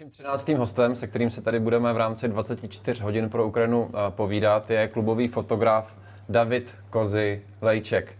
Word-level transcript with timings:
Naším 0.00 0.10
13. 0.10 0.48
hostem, 0.48 0.96
se 0.96 1.06
kterým 1.06 1.30
se 1.30 1.42
tady 1.42 1.60
budeme 1.60 1.92
v 1.92 1.96
rámci 1.96 2.28
24 2.28 3.02
hodin 3.02 3.30
pro 3.30 3.46
Ukrajinu 3.46 3.88
eh, 3.88 3.98
povídat, 4.10 4.70
je 4.70 4.88
klubový 4.88 5.28
fotograf 5.28 5.92
David 6.28 6.74
Kozy 6.90 7.42
Lejček. 7.62 8.12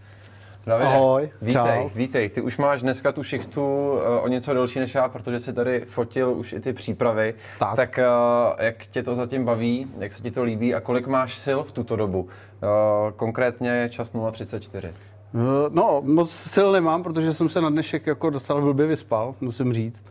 Davide, 0.65 0.89
Ahoj, 0.89 1.29
vítej, 1.41 1.61
čau. 1.61 1.89
vítej. 1.95 2.29
Ty 2.29 2.41
už 2.41 2.57
máš 2.57 2.81
dneska 2.81 3.11
tu 3.11 3.23
šichtu 3.23 3.93
eh, 3.97 4.19
o 4.19 4.27
něco 4.27 4.53
delší 4.53 4.79
než 4.79 4.95
já, 4.95 5.09
protože 5.09 5.39
jsi 5.39 5.53
tady 5.53 5.79
fotil 5.79 6.31
už 6.31 6.53
i 6.53 6.59
ty 6.59 6.73
přípravy. 6.73 7.35
Tak. 7.59 7.75
tak 7.75 7.99
eh, 7.99 8.05
jak 8.57 8.87
tě 8.87 9.03
to 9.03 9.15
zatím 9.15 9.45
baví, 9.45 9.87
jak 9.99 10.13
se 10.13 10.23
ti 10.23 10.31
to 10.31 10.43
líbí 10.43 10.75
a 10.75 10.79
kolik 10.79 11.07
máš 11.07 11.37
sil 11.45 11.59
v 11.63 11.71
tuto 11.71 11.95
dobu? 11.95 12.29
Konkrétně 13.15 13.89
čas 13.89 14.13
0.34. 14.13 14.93
No, 15.69 16.01
moc 16.05 16.31
sil 16.53 16.67
nemám, 16.71 17.03
protože 17.03 17.33
jsem 17.33 17.49
se 17.49 17.61
na 17.61 17.69
dnešek 17.69 18.07
jako 18.07 18.29
docela 18.29 18.61
blbě 18.61 18.87
vyspal, 18.87 19.35
musím 19.41 19.73
říct 19.73 20.01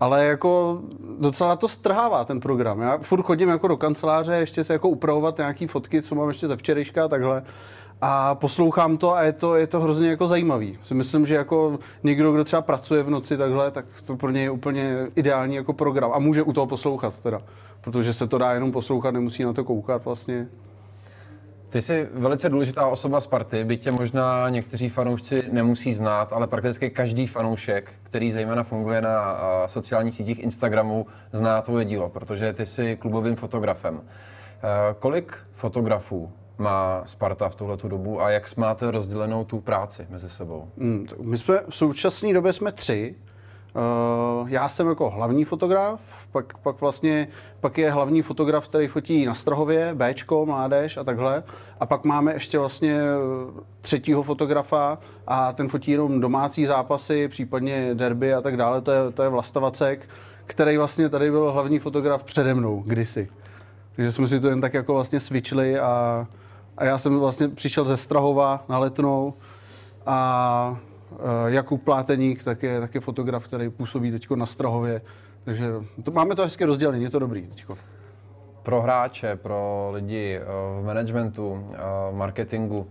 ale 0.00 0.24
jako 0.24 0.80
docela 1.18 1.56
to 1.56 1.68
strhává 1.68 2.24
ten 2.24 2.40
program. 2.40 2.80
Já 2.80 2.98
furt 2.98 3.22
chodím 3.22 3.48
jako 3.48 3.68
do 3.68 3.76
kanceláře, 3.76 4.32
ještě 4.32 4.64
se 4.64 4.72
jako 4.72 4.88
upravovat 4.88 5.38
nějaký 5.38 5.66
fotky, 5.66 6.02
co 6.02 6.14
mám 6.14 6.28
ještě 6.28 6.48
ze 6.48 6.56
včerejška 6.56 7.04
a 7.04 7.08
takhle. 7.08 7.42
A 8.00 8.34
poslouchám 8.34 8.96
to 8.96 9.14
a 9.14 9.22
je 9.22 9.32
to, 9.32 9.56
je 9.56 9.66
to 9.66 9.80
hrozně 9.80 10.10
jako 10.10 10.28
zajímavý. 10.28 10.78
Si 10.84 10.94
myslím, 10.94 11.26
že 11.26 11.34
jako 11.34 11.78
někdo, 12.02 12.32
kdo 12.32 12.44
třeba 12.44 12.62
pracuje 12.62 13.02
v 13.02 13.10
noci 13.10 13.36
takhle, 13.36 13.70
tak 13.70 13.84
to 14.06 14.16
pro 14.16 14.30
něj 14.30 14.42
je 14.42 14.50
úplně 14.50 15.06
ideální 15.16 15.54
jako 15.54 15.72
program. 15.72 16.10
A 16.14 16.18
může 16.18 16.42
u 16.42 16.52
toho 16.52 16.66
poslouchat 16.66 17.18
teda. 17.18 17.42
Protože 17.80 18.12
se 18.12 18.26
to 18.26 18.38
dá 18.38 18.52
jenom 18.52 18.72
poslouchat, 18.72 19.10
nemusí 19.10 19.44
na 19.44 19.52
to 19.52 19.64
koukat 19.64 20.04
vlastně. 20.04 20.48
Ty 21.68 21.82
jsi 21.82 22.08
velice 22.12 22.48
důležitá 22.48 22.86
osoba 22.86 23.20
Sparty, 23.20 23.64
byť 23.64 23.82
tě 23.82 23.90
možná 23.90 24.48
někteří 24.48 24.88
fanoušci 24.88 25.42
nemusí 25.52 25.94
znát, 25.94 26.32
ale 26.32 26.46
prakticky 26.46 26.90
každý 26.90 27.26
fanoušek, 27.26 27.92
který 28.02 28.30
zejména 28.30 28.62
funguje 28.62 29.00
na 29.00 29.38
sociálních 29.66 30.14
sítích 30.14 30.38
Instagramu, 30.38 31.06
zná 31.32 31.62
tvoje 31.62 31.84
dílo, 31.84 32.08
protože 32.08 32.52
ty 32.52 32.66
jsi 32.66 32.96
klubovým 32.96 33.36
fotografem. 33.36 34.00
E, 34.00 34.94
kolik 34.98 35.38
fotografů 35.54 36.32
má 36.58 37.02
Sparta 37.04 37.48
v 37.48 37.54
tuhle 37.54 37.76
dobu 37.84 38.22
a 38.22 38.30
jak 38.30 38.56
máte 38.56 38.90
rozdělenou 38.90 39.44
tu 39.44 39.60
práci 39.60 40.06
mezi 40.10 40.30
sebou? 40.30 40.70
Hmm, 40.78 41.06
my 41.22 41.38
jsme 41.38 41.60
v 41.68 41.74
současné 41.74 42.32
době 42.32 42.52
jsme 42.52 42.72
tři. 42.72 43.14
E, 43.76 43.80
já 44.46 44.68
jsem 44.68 44.88
jako 44.88 45.10
hlavní 45.10 45.44
fotograf, 45.44 46.00
pak, 46.32 46.58
pak 46.58 46.80
vlastně 46.80 47.28
pak 47.60 47.78
je 47.78 47.90
hlavní 47.90 48.22
fotograf, 48.22 48.68
který 48.68 48.86
fotí 48.86 49.26
na 49.26 49.34
Strahově, 49.34 49.94
Bčko, 49.94 50.46
mládež 50.46 50.96
a 50.96 51.04
takhle. 51.04 51.42
A 51.80 51.86
pak 51.86 52.04
máme 52.04 52.32
ještě 52.32 52.58
vlastně 52.58 53.00
třetího 53.80 54.22
fotografa 54.22 54.98
a 55.26 55.52
ten 55.52 55.68
fotí 55.68 55.90
jenom 55.90 56.20
domácí 56.20 56.66
zápasy, 56.66 57.28
případně 57.28 57.94
derby 57.94 58.34
a 58.34 58.40
tak 58.40 58.56
dále. 58.56 58.80
To 58.80 58.90
je, 58.90 59.10
to 59.14 59.22
je 59.22 59.28
Vlastavacek, 59.28 60.08
který 60.46 60.76
vlastně 60.76 61.08
tady 61.08 61.30
byl 61.30 61.52
hlavní 61.52 61.78
fotograf 61.78 62.22
přede 62.22 62.54
mnou 62.54 62.82
kdysi. 62.86 63.28
Takže 63.96 64.12
jsme 64.12 64.28
si 64.28 64.40
to 64.40 64.48
jen 64.48 64.60
tak 64.60 64.74
jako 64.74 64.94
vlastně 64.94 65.20
switchli 65.20 65.78
a, 65.78 66.26
a 66.76 66.84
já 66.84 66.98
jsem 66.98 67.18
vlastně 67.18 67.48
přišel 67.48 67.84
ze 67.84 67.96
Strahova 67.96 68.64
na 68.68 68.78
Letnou 68.78 69.34
a 70.06 70.78
Jakub 71.46 71.82
Pláteník, 71.82 72.44
tak 72.44 72.62
je, 72.62 72.80
tak 72.80 72.94
je 72.94 73.00
fotograf, 73.00 73.44
který 73.44 73.70
působí 73.70 74.10
teď 74.10 74.30
na 74.30 74.46
Strahově 74.46 75.00
takže 75.48 75.72
to, 76.04 76.10
máme 76.10 76.34
to 76.34 76.42
hezky 76.42 76.64
rozdělené, 76.64 76.98
je 76.98 77.10
to 77.10 77.18
dobrý 77.18 77.46
teďko. 77.46 77.78
Pro 78.62 78.82
hráče, 78.82 79.36
pro 79.36 79.90
lidi 79.92 80.36
eh, 80.36 80.44
v 80.80 80.84
managementu, 80.84 81.70
eh, 81.72 81.78
marketingu, 82.12 82.90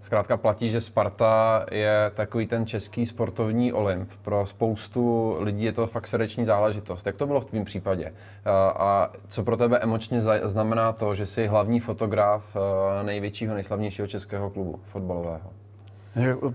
zkrátka 0.00 0.36
platí, 0.36 0.70
že 0.70 0.80
Sparta 0.80 1.66
je 1.70 2.10
takový 2.14 2.46
ten 2.46 2.66
český 2.66 3.06
sportovní 3.06 3.72
olymp. 3.72 4.10
Pro 4.22 4.46
spoustu 4.46 5.36
lidí 5.40 5.64
je 5.64 5.72
to 5.72 5.86
fakt 5.86 6.06
srdeční 6.06 6.44
záležitost. 6.44 7.06
Jak 7.06 7.16
to 7.16 7.26
bylo 7.26 7.40
v 7.40 7.44
tvém 7.44 7.64
případě? 7.64 8.06
Eh, 8.06 8.50
a 8.76 9.12
co 9.28 9.42
pro 9.42 9.56
tebe 9.56 9.78
emočně 9.78 10.20
znamená 10.44 10.92
to, 10.92 11.14
že 11.14 11.26
jsi 11.26 11.46
hlavní 11.46 11.80
fotograf 11.80 12.56
největšího, 13.02 13.54
nejslavnějšího 13.54 14.08
českého 14.08 14.50
klubu 14.50 14.80
fotbalového? 14.84 15.55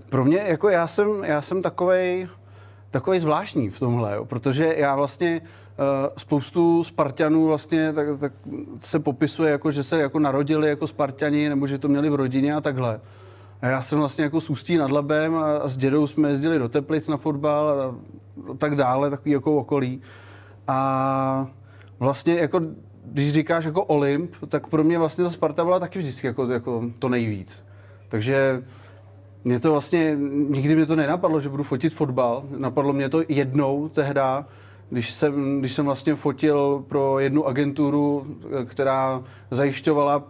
Pro 0.08 0.24
mě, 0.24 0.38
jako 0.38 0.68
já 0.68 0.86
jsem, 0.86 1.24
já 1.24 1.42
jsem 1.42 1.62
takovej, 1.62 2.28
takový 2.90 3.18
zvláštní 3.18 3.70
v 3.70 3.78
tomhle, 3.78 4.14
jo, 4.14 4.24
protože 4.24 4.74
já 4.76 4.96
vlastně 4.96 5.40
uh, 5.40 5.86
spoustu 6.16 6.84
Spartanů 6.84 7.46
vlastně 7.46 7.92
tak, 7.92 8.06
tak 8.20 8.32
se 8.82 8.98
popisuje 8.98 9.52
jako, 9.52 9.70
že 9.70 9.84
se 9.84 10.00
jako 10.00 10.18
narodili 10.18 10.68
jako 10.68 10.86
Spartani, 10.86 11.48
nebo 11.48 11.66
že 11.66 11.78
to 11.78 11.88
měli 11.88 12.10
v 12.10 12.14
rodině 12.14 12.54
a 12.54 12.60
takhle. 12.60 13.00
A 13.62 13.66
já 13.66 13.82
jsem 13.82 13.98
vlastně 13.98 14.24
jako 14.24 14.40
s 14.40 14.50
Ústí 14.50 14.76
nad 14.76 14.90
Labem 14.90 15.36
a, 15.36 15.56
a 15.56 15.68
s 15.68 15.76
dědou 15.76 16.06
jsme 16.06 16.28
jezdili 16.28 16.58
do 16.58 16.68
Teplic 16.68 17.08
na 17.08 17.16
fotbal 17.16 17.68
a, 17.68 17.84
a 18.50 18.54
tak 18.58 18.76
dále, 18.76 19.10
takový 19.10 19.30
jako 19.30 19.56
okolí. 19.56 20.02
A 20.68 21.46
vlastně 21.98 22.34
jako, 22.34 22.60
když 23.04 23.32
říkáš 23.32 23.64
jako 23.64 23.84
Olymp, 23.84 24.34
tak 24.48 24.66
pro 24.66 24.84
mě 24.84 24.98
vlastně 24.98 25.24
ta 25.24 25.30
Sparta 25.30 25.64
byla 25.64 25.80
taky 25.80 25.98
vždycky 25.98 26.26
jako, 26.26 26.46
jako 26.46 26.82
to 26.98 27.08
nejvíc. 27.08 27.64
Takže 28.08 28.62
mě 29.44 29.60
to 29.60 29.70
vlastně, 29.70 30.16
nikdy 30.48 30.76
mě 30.76 30.86
to 30.86 30.96
nenapadlo, 30.96 31.40
že 31.40 31.48
budu 31.48 31.62
fotit 31.62 31.94
fotbal. 31.94 32.42
Napadlo 32.56 32.92
mě 32.92 33.08
to 33.08 33.22
jednou 33.28 33.88
tehda, 33.88 34.46
když 34.90 35.10
jsem, 35.10 35.60
když 35.60 35.72
jsem 35.72 35.84
vlastně 35.84 36.14
fotil 36.14 36.84
pro 36.88 37.18
jednu 37.18 37.46
agenturu, 37.46 38.26
která 38.64 39.22
zajišťovala 39.50 40.24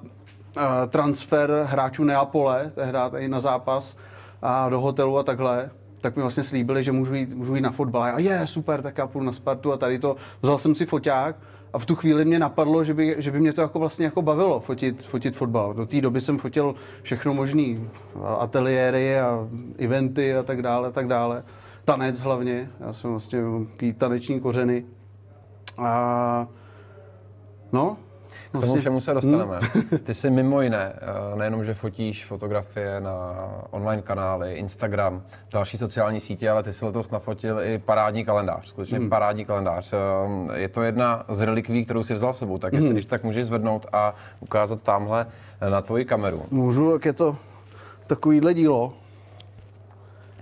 eh, 0.56 0.60
transfer 0.88 1.66
hráčů 1.68 2.04
Neapole, 2.04 2.72
tehdy 2.74 2.92
tady 2.92 3.28
na 3.28 3.40
zápas 3.40 3.96
a 4.42 4.68
do 4.68 4.80
hotelu 4.80 5.18
a 5.18 5.22
takhle, 5.22 5.70
tak 6.00 6.16
mi 6.16 6.22
vlastně 6.22 6.44
slíbili, 6.44 6.82
že 6.82 6.92
můžu 6.92 7.14
jít, 7.14 7.34
můžu 7.34 7.54
jít 7.54 7.60
na 7.60 7.70
fotbal. 7.70 8.02
A 8.02 8.18
je, 8.18 8.46
super, 8.46 8.82
tak 8.82 8.98
já 8.98 9.06
půjdu 9.06 9.26
na 9.26 9.32
Spartu 9.32 9.72
a 9.72 9.76
tady 9.76 9.98
to. 9.98 10.16
Vzal 10.42 10.58
jsem 10.58 10.74
si 10.74 10.86
foťák 10.86 11.36
a 11.72 11.78
v 11.78 11.86
tu 11.86 11.94
chvíli 11.94 12.24
mě 12.24 12.38
napadlo, 12.38 12.84
že 12.84 12.94
by, 12.94 13.16
že 13.18 13.30
by 13.30 13.40
mě 13.40 13.52
to 13.52 13.60
jako 13.60 13.78
vlastně 13.78 14.04
jako 14.04 14.22
bavilo 14.22 14.60
fotit, 14.60 15.02
fotit 15.02 15.36
fotbal. 15.36 15.74
Do 15.74 15.86
té 15.86 16.00
doby 16.00 16.20
jsem 16.20 16.38
fotil 16.38 16.74
všechno 17.02 17.34
možný, 17.34 17.88
ateliéry 18.38 19.20
a 19.20 19.48
eventy 19.78 20.34
a 20.34 20.42
tak 20.42 20.62
dále, 20.62 20.92
tak 20.92 21.08
dále. 21.08 21.44
Tanec 21.84 22.20
hlavně, 22.20 22.70
já 22.80 22.92
jsem 22.92 23.10
vlastně 23.10 23.40
taneční 23.98 24.40
kořeny. 24.40 24.84
A 25.78 26.48
k 28.52 28.60
tomu 28.60 28.76
všemu 28.76 29.00
se 29.00 29.14
dostaneme. 29.14 29.58
Hmm. 29.60 29.98
Ty 30.04 30.14
jsi 30.14 30.30
mimo 30.30 30.62
jiné, 30.62 30.92
eh, 30.96 31.36
nejenom, 31.36 31.64
že 31.64 31.74
fotíš 31.74 32.24
fotografie 32.26 33.00
na 33.00 33.34
online 33.70 34.02
kanály, 34.02 34.54
Instagram, 34.54 35.22
další 35.52 35.78
sociální 35.78 36.20
sítě, 36.20 36.50
ale 36.50 36.62
ty 36.62 36.72
jsi 36.72 36.84
letos 36.84 37.10
nafotil 37.10 37.60
i 37.62 37.78
parádní 37.78 38.24
kalendář, 38.24 38.68
skutečně 38.68 38.98
hmm. 38.98 39.08
parádní 39.08 39.44
kalendář. 39.44 39.92
Eh, 39.92 40.58
je 40.58 40.68
to 40.68 40.82
jedna 40.82 41.24
z 41.28 41.40
relikví, 41.40 41.84
kterou 41.84 42.02
si 42.02 42.14
vzal 42.14 42.32
sebou, 42.32 42.58
tak 42.58 42.72
jestli 42.72 42.88
hmm. 42.88 42.94
když 42.94 43.06
tak 43.06 43.24
můžeš 43.24 43.46
zvednout 43.46 43.86
a 43.92 44.14
ukázat 44.40 44.82
tamhle 44.82 45.26
eh, 45.60 45.70
na 45.70 45.82
tvoji 45.82 46.04
kameru. 46.04 46.42
Můžu, 46.50 46.90
jak 46.90 47.04
je 47.04 47.12
to 47.12 47.36
takovýhle 48.06 48.54
dílo. 48.54 48.92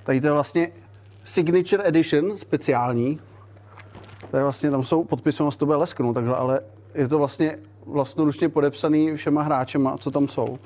Tady 0.04 0.21
to 0.21 0.27
je 0.27 0.32
vlastně 0.32 0.69
Signature 1.25 1.88
Edition, 1.88 2.37
speciální. 2.37 3.21
To 4.31 4.37
je 4.37 4.42
vlastně, 4.42 4.71
tam 4.71 4.84
jsou 4.84 5.04
podpisy, 5.04 5.42
to 5.59 5.66
bude 5.66 5.78
lesknout 5.78 6.15
takhle, 6.15 6.37
ale 6.37 6.60
je 6.94 7.09
to 7.09 7.19
vlastně 7.19 7.59
vlastnoručně 7.93 8.49
podepsaný 8.49 9.17
všema 9.17 9.43
hráčema, 9.43 9.99
co 9.99 10.11
tam 10.11 10.28
jsou. 10.28 10.59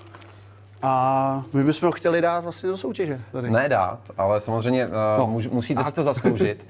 A 0.86 1.44
my 1.52 1.64
bychom 1.64 1.86
ho 1.86 1.92
chtěli 1.92 2.20
dát 2.20 2.40
vlastně 2.40 2.68
do 2.68 2.76
soutěže. 2.76 3.20
Tady. 3.32 3.50
Ne 3.50 3.68
dát, 3.68 3.98
ale 4.16 4.40
samozřejmě 4.40 4.86
uh, 4.86 4.92
no. 5.18 5.26
musíte 5.52 5.80
tak. 5.80 5.86
si 5.86 5.94
to 5.94 6.02
zasloužit. 6.02 6.66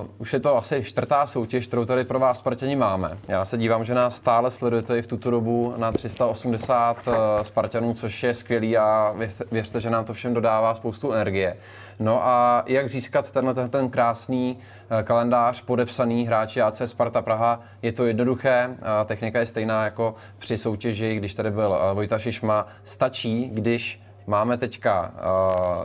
Uh, 0.00 0.06
už 0.18 0.32
je 0.32 0.40
to 0.40 0.56
asi 0.56 0.84
čtvrtá 0.84 1.26
soutěž, 1.26 1.66
kterou 1.66 1.84
tady 1.84 2.04
pro 2.04 2.18
vás 2.18 2.38
Spartani 2.38 2.76
máme. 2.76 3.18
Já 3.28 3.44
se 3.44 3.58
dívám, 3.58 3.84
že 3.84 3.94
nás 3.94 4.16
stále 4.16 4.50
sledujete 4.50 4.98
i 4.98 5.02
v 5.02 5.06
tuto 5.06 5.30
dobu 5.30 5.74
na 5.76 5.92
380 5.92 6.96
uh, 7.06 7.14
Spartanů, 7.42 7.94
což 7.94 8.22
je 8.22 8.34
skvělý 8.34 8.76
a 8.76 9.14
věřte, 9.16 9.44
věřte, 9.52 9.80
že 9.80 9.90
nám 9.90 10.04
to 10.04 10.14
všem 10.14 10.34
dodává 10.34 10.74
spoustu 10.74 11.12
energie. 11.12 11.56
No 11.98 12.26
a 12.26 12.64
jak 12.66 12.88
získat 12.88 13.30
tenhle 13.30 13.68
ten, 13.68 13.90
krásný 13.90 14.58
eh, 14.90 15.02
kalendář 15.02 15.60
podepsaný 15.60 16.26
hráči 16.26 16.62
AC 16.62 16.82
Sparta 16.84 17.22
Praha? 17.22 17.60
Je 17.82 17.92
to 17.92 18.06
jednoduché, 18.06 18.76
technika 19.04 19.40
je 19.40 19.46
stejná 19.46 19.84
jako 19.84 20.14
při 20.38 20.58
soutěži, 20.58 21.16
když 21.16 21.34
tady 21.34 21.50
byl 21.50 21.78
eh, 21.80 21.94
Vojta 21.94 22.18
Šišma. 22.18 22.66
Stačí, 22.84 23.50
když 23.52 24.04
Máme 24.26 24.58
teďka 24.58 25.12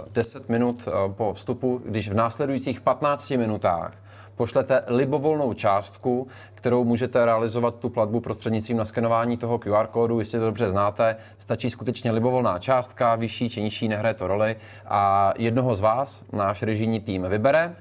uh, 0.05 0.13
10 0.13 0.49
minut 0.49 0.87
po 1.07 1.33
vstupu, 1.33 1.81
když 1.85 2.09
v 2.09 2.13
následujících 2.13 2.81
15 2.81 3.29
minutách 3.29 3.93
pošlete 4.39 4.83
libovolnou 4.87 5.53
částku, 5.53 6.27
kterou 6.55 6.83
můžete 6.83 7.25
realizovat 7.25 7.75
tu 7.75 7.89
platbu 7.89 8.19
prostřednictvím 8.19 8.77
naskenování 8.77 9.37
toho 9.37 9.59
QR 9.59 9.87
kódu, 9.87 10.19
jestli 10.19 10.39
to 10.39 10.45
dobře 10.45 10.69
znáte, 10.69 11.15
stačí 11.37 11.69
skutečně 11.69 12.11
libovolná 12.11 12.59
částka, 12.59 13.15
vyšší 13.15 13.49
či 13.49 13.61
nižší, 13.61 13.87
nehraje 13.87 14.13
to 14.13 14.27
roli. 14.27 14.55
A 14.85 15.33
jednoho 15.37 15.75
z 15.75 15.81
vás 15.81 16.23
náš 16.31 16.63
režijní 16.63 16.99
tým 16.99 17.23
vybere 17.29 17.75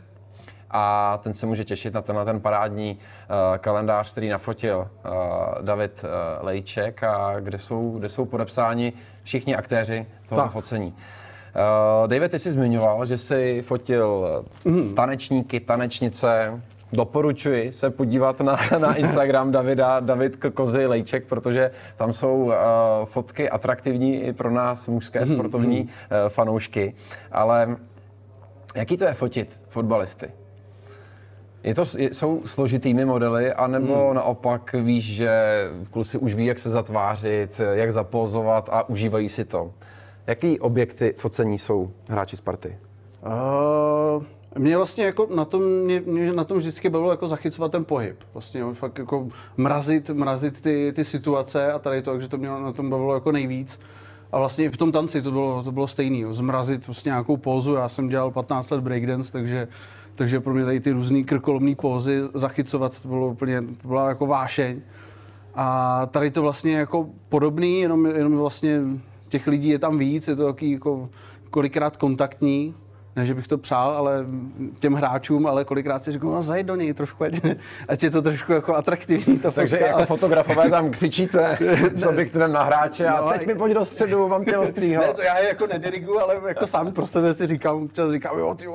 a 0.71 1.19
ten 1.23 1.35
se 1.35 1.47
může 1.47 1.65
těšit 1.65 1.95
na 1.95 2.03
tenhle 2.03 2.25
ten 2.25 2.41
parádní 2.41 2.99
uh, 2.99 3.59
kalendář, 3.59 4.13
který 4.13 4.29
nafotil 4.29 4.79
uh, 4.79 5.13
David 5.63 6.05
uh, 6.05 6.47
Lejček 6.47 7.03
a 7.03 7.41
kde 7.41 7.59
jsou, 7.59 7.99
kde 7.99 8.09
jsou 8.09 8.25
podepsáni 8.25 8.93
všichni 9.23 9.57
aktéři 9.57 10.07
toho 10.29 10.49
focení. 10.49 10.95
Uh, 11.59 12.09
David, 12.09 12.31
ty 12.31 12.39
jsi 12.39 12.53
zmiňoval, 12.53 13.07
že 13.07 13.17
jsi 13.17 13.63
fotil 13.67 14.27
mm. 14.65 14.95
tanečníky, 14.95 15.61
tanečnice, 15.61 16.61
doporučuji 16.93 17.73
se 17.73 17.91
podívat 17.91 18.41
na, 18.41 18.59
na 18.79 18.95
Instagram 18.95 19.53
Davida, 19.53 20.01
David 20.01 20.37
Kozy 20.37 20.87
Lejček, 20.87 21.27
protože 21.27 21.71
tam 21.97 22.13
jsou 22.13 22.45
uh, 22.45 22.53
fotky 23.05 23.51
atraktivní 23.51 24.23
i 24.23 24.33
pro 24.33 24.51
nás 24.51 24.89
mužské 24.89 25.21
mhm, 25.21 25.35
sportovní 25.35 25.81
uh, 25.83 25.89
fanoušky. 26.29 26.95
Ale 27.33 27.77
jaký 28.75 28.97
to 28.97 29.05
je 29.05 29.15
fotit 29.15 29.61
fotbalisty? 29.69 30.31
Je 31.63 31.75
to, 31.75 31.85
jsou 31.85 32.43
složitými 32.45 33.05
modely, 33.05 33.53
anebo 33.53 34.07
hmm. 34.07 34.17
naopak 34.17 34.73
víš, 34.73 35.15
že 35.15 35.31
kluci 35.91 36.19
už 36.19 36.35
ví, 36.35 36.47
jak 36.47 36.59
se 36.59 36.71
zatvářit, 36.71 37.61
jak 37.73 37.93
zapozovat 37.93 38.69
a 38.73 38.89
užívají 38.89 39.29
si 39.29 39.45
to? 39.45 39.71
Jaký 40.29 40.61
objekty 40.61 41.15
focení 41.17 41.59
jsou 41.59 41.91
hráči 42.09 42.37
Sparty? 42.37 42.77
Uh, 43.27 44.23
mě 44.59 44.77
vlastně 44.77 45.05
jako 45.05 45.29
na 45.35 45.45
tom, 45.45 45.63
mě, 45.63 46.01
mě 46.01 46.33
na 46.33 46.45
tom 46.45 46.59
vždycky 46.59 46.91
bylo 46.91 47.11
jako 47.11 47.29
zachycovat 47.29 47.73
ten 47.73 47.85
pohyb. 47.85 48.17
Vlastně 48.33 48.65
fakt 48.75 48.99
jako 48.99 49.29
mrazit, 49.57 50.11
mrazit 50.11 50.61
ty, 50.61 50.93
ty 50.97 51.05
situace 51.05 51.73
a 51.73 51.79
tady 51.79 52.03
to, 52.03 52.11
takže 52.11 52.29
to 52.29 52.37
mě 52.39 52.49
na 52.49 52.73
tom 52.73 52.91
bavilo 52.91 53.15
jako 53.15 53.33
nejvíc. 53.33 53.81
A 54.33 54.39
vlastně 54.39 54.65
i 54.65 54.69
v 54.69 54.77
tom 54.77 54.93
tanci 54.93 55.23
to 55.23 55.31
bylo, 55.31 55.63
to 55.63 55.73
bylo 55.73 55.89
stejný, 55.89 56.21
jo. 56.21 56.33
zmrazit 56.33 56.85
prostě 56.85 57.09
nějakou 57.09 57.37
pózu. 57.37 57.75
Já 57.75 57.89
jsem 57.89 58.09
dělal 58.09 58.31
15 58.31 58.71
let 58.71 58.81
breakdance, 58.81 59.33
takže, 59.33 59.69
takže 60.15 60.41
pro 60.41 60.55
mě 60.55 60.65
tady 60.65 60.81
ty 60.81 60.93
různé 60.93 61.23
krkolomné 61.23 61.75
pózy 61.75 62.21
zachycovat, 62.35 63.01
to 63.01 63.09
bylo 63.09 63.29
úplně, 63.29 63.63
to 63.63 63.89
byla 63.89 64.09
jako 64.09 64.27
vášeň. 64.27 64.81
A 65.55 66.07
tady 66.07 66.31
to 66.31 66.43
vlastně 66.43 66.77
jako 66.77 67.09
podobný, 67.29 67.81
jenom, 67.81 68.07
jenom 68.07 68.37
vlastně 68.37 68.81
těch 69.29 69.47
lidí 69.47 69.69
je 69.69 69.79
tam 69.79 69.99
víc, 69.99 70.29
je 70.29 70.37
to 70.37 70.47
taky 70.47 70.73
jako 70.73 71.09
kolikrát 71.51 71.97
kontaktní, 71.97 72.75
ne, 73.19 73.27
že 73.27 73.35
bych 73.35 73.49
to 73.49 73.59
přál, 73.59 73.91
ale 73.91 74.27
těm 74.79 74.95
hráčům, 74.95 75.47
ale 75.47 75.65
kolikrát 75.65 76.03
si 76.03 76.13
řeknu, 76.13 76.33
no 76.33 76.43
zajď 76.43 76.67
do 76.67 76.77
něj 76.77 76.95
trošku, 76.95 77.25
ať, 77.25 77.41
ať 77.89 78.03
je 78.03 78.11
to 78.11 78.23
trošku 78.23 78.53
jako 78.53 78.75
atraktivní. 78.75 79.39
To 79.39 79.53
Takže 79.53 79.77
fotka, 79.77 79.87
jako 79.87 79.97
ale... 79.97 80.07
fotografové 80.07 80.71
tam 80.71 80.91
křičíte 80.91 81.59
s 81.95 82.07
objektivem 82.07 82.53
na 82.53 82.63
hráče 82.63 83.07
a 83.07 83.21
no, 83.21 83.33
teď 83.33 83.47
mi 83.47 83.55
pojď 83.55 83.75
do 83.75 83.85
středu, 83.85 84.29
mám 84.29 84.45
tě 84.45 84.59
ostrýho. 84.59 85.03
Ne, 85.03 85.15
to 85.15 85.23
já 85.23 85.39
je 85.39 85.49
jako 85.49 85.67
nedirigu, 85.67 86.21
ale 86.21 86.41
jako 86.49 86.67
sám 86.67 86.93
pro 86.93 87.07
sebe 87.07 87.35
si 87.35 87.47
říkám, 87.47 87.83
občas 87.83 88.13
říkám, 88.13 88.39
jo, 88.39 88.55
ty 88.55 88.67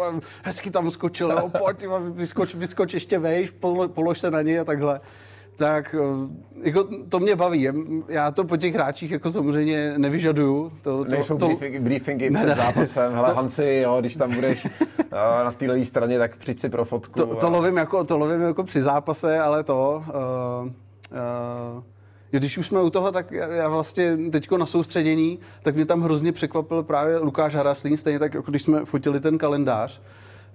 hezky 0.43 0.71
tam 0.71 0.91
skočil, 0.91 1.31
jo, 1.31 1.51
pojď, 1.57 1.77
ty 1.77 1.87
vyskoč, 2.11 2.55
vyskoč 2.55 2.93
ještě 2.93 3.19
vejš, 3.19 3.53
polož 3.93 4.19
se 4.19 4.31
na 4.31 4.41
něj 4.41 4.59
a 4.59 4.63
takhle 4.63 4.99
tak 5.57 5.95
eh, 5.99 6.69
jako 6.69 6.87
to 7.09 7.19
mě 7.19 7.35
baví. 7.35 7.69
Já 8.07 8.31
to 8.31 8.43
po 8.43 8.57
těch 8.57 8.73
hráčích 8.73 9.11
jako 9.11 9.31
samozřejmě 9.31 9.93
nevyžaduju. 9.97 10.71
To, 10.81 11.05
to, 11.05 11.11
Nejsou 11.11 11.37
to, 11.37 11.45
briefingy, 11.45 11.79
briefingy 11.79 12.31
před 12.31 12.45
ne, 12.45 12.55
zápasem. 12.55 13.13
Hele, 13.13 13.33
Hanci, 13.33 13.81
jo, 13.83 13.97
když 13.99 14.15
tam 14.15 14.35
budeš 14.35 14.65
eh, 14.99 15.43
na 15.43 15.51
té 15.51 15.65
levé 15.65 15.85
straně, 15.85 16.19
tak 16.19 16.35
přijď 16.35 16.59
si 16.59 16.69
pro 16.69 16.85
fotku. 16.85 17.19
To, 17.19 17.35
to, 17.35 17.49
lovím, 17.49 17.77
jako, 17.77 18.03
to 18.03 18.17
lovím 18.17 18.41
jako 18.41 18.63
při 18.63 18.83
zápase, 18.83 19.39
ale 19.39 19.63
to... 19.63 20.03
Uh, 20.07 20.67
uh, 20.67 21.83
když 22.37 22.57
už 22.57 22.67
jsme 22.67 22.81
u 22.81 22.89
toho, 22.89 23.11
tak 23.11 23.31
já 23.31 23.69
vlastně 23.69 24.17
teďko 24.31 24.57
na 24.57 24.65
soustředění, 24.65 25.39
tak 25.63 25.75
mě 25.75 25.85
tam 25.85 26.01
hrozně 26.01 26.31
překvapil 26.31 26.83
právě 26.83 27.17
Lukáš 27.17 27.55
Haraslín, 27.55 27.97
stejně 27.97 28.19
tak, 28.19 28.33
jako 28.33 28.51
když 28.51 28.61
jsme 28.61 28.85
fotili 28.85 29.19
ten 29.19 29.37
kalendář, 29.37 30.01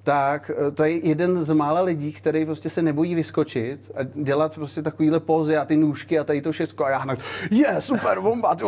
tak 0.08 0.50
eh, 0.50 0.70
to 0.70 0.84
je 0.84 1.06
jeden 1.06 1.44
z 1.44 1.52
mála 1.52 1.81
lidí, 1.81 2.12
který 2.12 2.44
prostě 2.44 2.70
se 2.70 2.82
nebojí 2.82 3.14
vyskočit 3.14 3.90
a 3.94 4.00
dělat 4.14 4.55
prostě 4.55 4.82
takovýhle 4.82 5.20
pózy 5.20 5.56
a 5.56 5.64
ty 5.64 5.76
nůžky 5.76 6.19
a 6.19 6.25
tady 6.25 6.43
to 6.43 6.52
všechno. 6.52 6.84
A 6.84 6.90
já 6.90 6.99
hned, 6.99 7.20
je, 7.50 7.76
super, 7.78 8.20
bomba. 8.20 8.49
Takže 8.49 8.64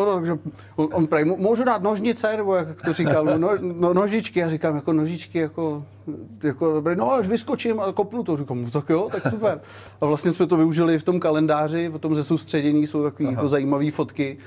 on, 0.77 0.89
on 0.93 1.07
prej, 1.07 1.25
můžu 1.25 1.65
dát 1.65 1.83
nožnice, 1.83 2.37
nebo 2.37 2.55
jak 2.55 2.83
to 2.83 2.93
říkal, 2.93 3.25
no, 3.25 3.39
no, 3.39 3.51
no 3.61 3.95
nožičky. 3.95 4.41
Já 4.41 4.51
říkám, 4.51 4.77
jako 4.77 4.93
nožičky, 4.93 5.39
jako, 5.39 5.85
jako 6.43 6.73
dobré, 6.73 6.97
no 6.97 7.13
až 7.13 7.27
vyskočím 7.27 7.81
a 7.81 7.93
kopnu 7.93 8.23
to. 8.23 8.37
Říkám, 8.37 8.63
no, 8.63 8.71
tak 8.71 8.89
jo, 8.89 9.09
tak 9.13 9.23
super. 9.31 9.61
A 10.01 10.07
vlastně 10.07 10.33
jsme 10.33 10.47
to 10.47 10.57
využili 10.57 10.99
v 10.99 11.03
tom 11.03 11.21
kalendáři, 11.21 11.91
potom 11.91 12.17
ze 12.17 12.25
soustředění 12.25 12.87
jsou 12.87 13.03
takové 13.03 13.31
jako 13.31 13.49
zajímavé 13.49 13.91
fotky. 13.91 14.39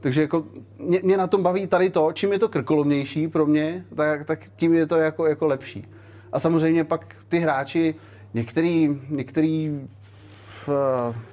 Takže 0.00 0.22
jako 0.22 0.44
mě, 0.78 1.00
mě, 1.02 1.16
na 1.16 1.26
tom 1.26 1.42
baví 1.42 1.66
tady 1.66 1.90
to, 1.90 2.12
čím 2.12 2.32
je 2.32 2.38
to 2.38 2.48
krkolomnější 2.48 3.28
pro 3.28 3.46
mě, 3.46 3.84
tak, 3.94 4.26
tak 4.26 4.40
tím 4.56 4.74
je 4.74 4.86
to 4.86 4.96
jako, 4.96 5.26
jako 5.26 5.46
lepší. 5.46 5.84
A 6.32 6.38
samozřejmě 6.38 6.84
pak 6.84 7.14
ty 7.28 7.38
hráči, 7.38 7.94
některý, 8.34 9.00
některý 9.08 9.80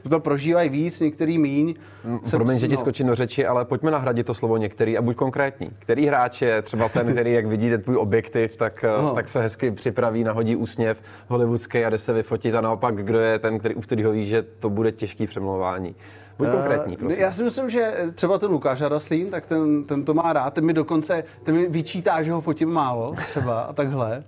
to 0.10 0.20
prožívají 0.20 0.70
víc, 0.70 1.00
některý 1.00 1.38
míň. 1.38 1.76
Mm, 2.04 2.20
promiň, 2.32 2.60
že 2.60 2.68
ti 2.68 2.74
no. 2.74 2.80
skočím 2.80 3.08
do 3.08 3.16
řeči, 3.16 3.46
ale 3.46 3.66
pojďme 3.66 3.92
nahradit 3.92 4.26
to 4.26 4.34
slovo 4.34 4.58
některý 4.58 4.98
a 4.98 5.02
buď 5.02 5.16
konkrétní. 5.16 5.70
Který 5.80 6.06
hráč 6.06 6.42
je 6.42 6.62
třeba 6.62 6.90
ten, 6.90 7.12
který, 7.12 7.34
jak 7.34 7.46
vidíte 7.46 7.78
tvůj 7.78 7.98
objektiv, 7.98 8.58
tak, 8.58 8.86
no. 9.02 9.16
tak 9.16 9.28
se 9.28 9.42
hezky 9.42 9.72
připraví, 9.72 10.24
nahodí 10.24 10.56
úsměv 10.56 11.02
hollywoodský 11.28 11.86
a 11.86 11.90
jde 11.90 11.98
se 11.98 12.14
vyfotit 12.14 12.56
a 12.56 12.62
naopak, 12.62 12.96
kdo 12.96 13.20
je 13.20 13.40
ten, 13.40 13.60
který, 13.60 13.76
u 13.76 13.82
kterého 13.82 14.12
ví, 14.12 14.26
že 14.26 14.42
to 14.42 14.70
bude 14.70 14.92
těžký 14.92 15.28
přemlouvání. 15.28 15.96
Buď 16.38 16.48
konkrétní, 16.50 16.94
eh, 16.94 16.98
prosím. 16.98 17.22
Já 17.22 17.32
si 17.32 17.44
myslím, 17.44 17.70
že 17.70 17.94
třeba 18.16 18.38
ten 18.38 18.52
Lukáš 18.52 18.82
Araslín, 18.82 19.30
tak 19.30 19.46
ten, 19.46 19.84
ten 19.84 20.06
to 20.06 20.14
má 20.14 20.34
rád, 20.34 20.54
ten 20.54 20.66
mi 20.66 20.74
dokonce, 20.74 21.24
ten 21.44 21.56
mi 21.56 21.68
vyčítá, 21.68 22.24
že 22.24 22.32
ho 22.32 22.42
fotím 22.42 22.70
málo 22.70 23.16
třeba 23.30 23.62
a 23.62 23.74
takhle. 23.74 24.24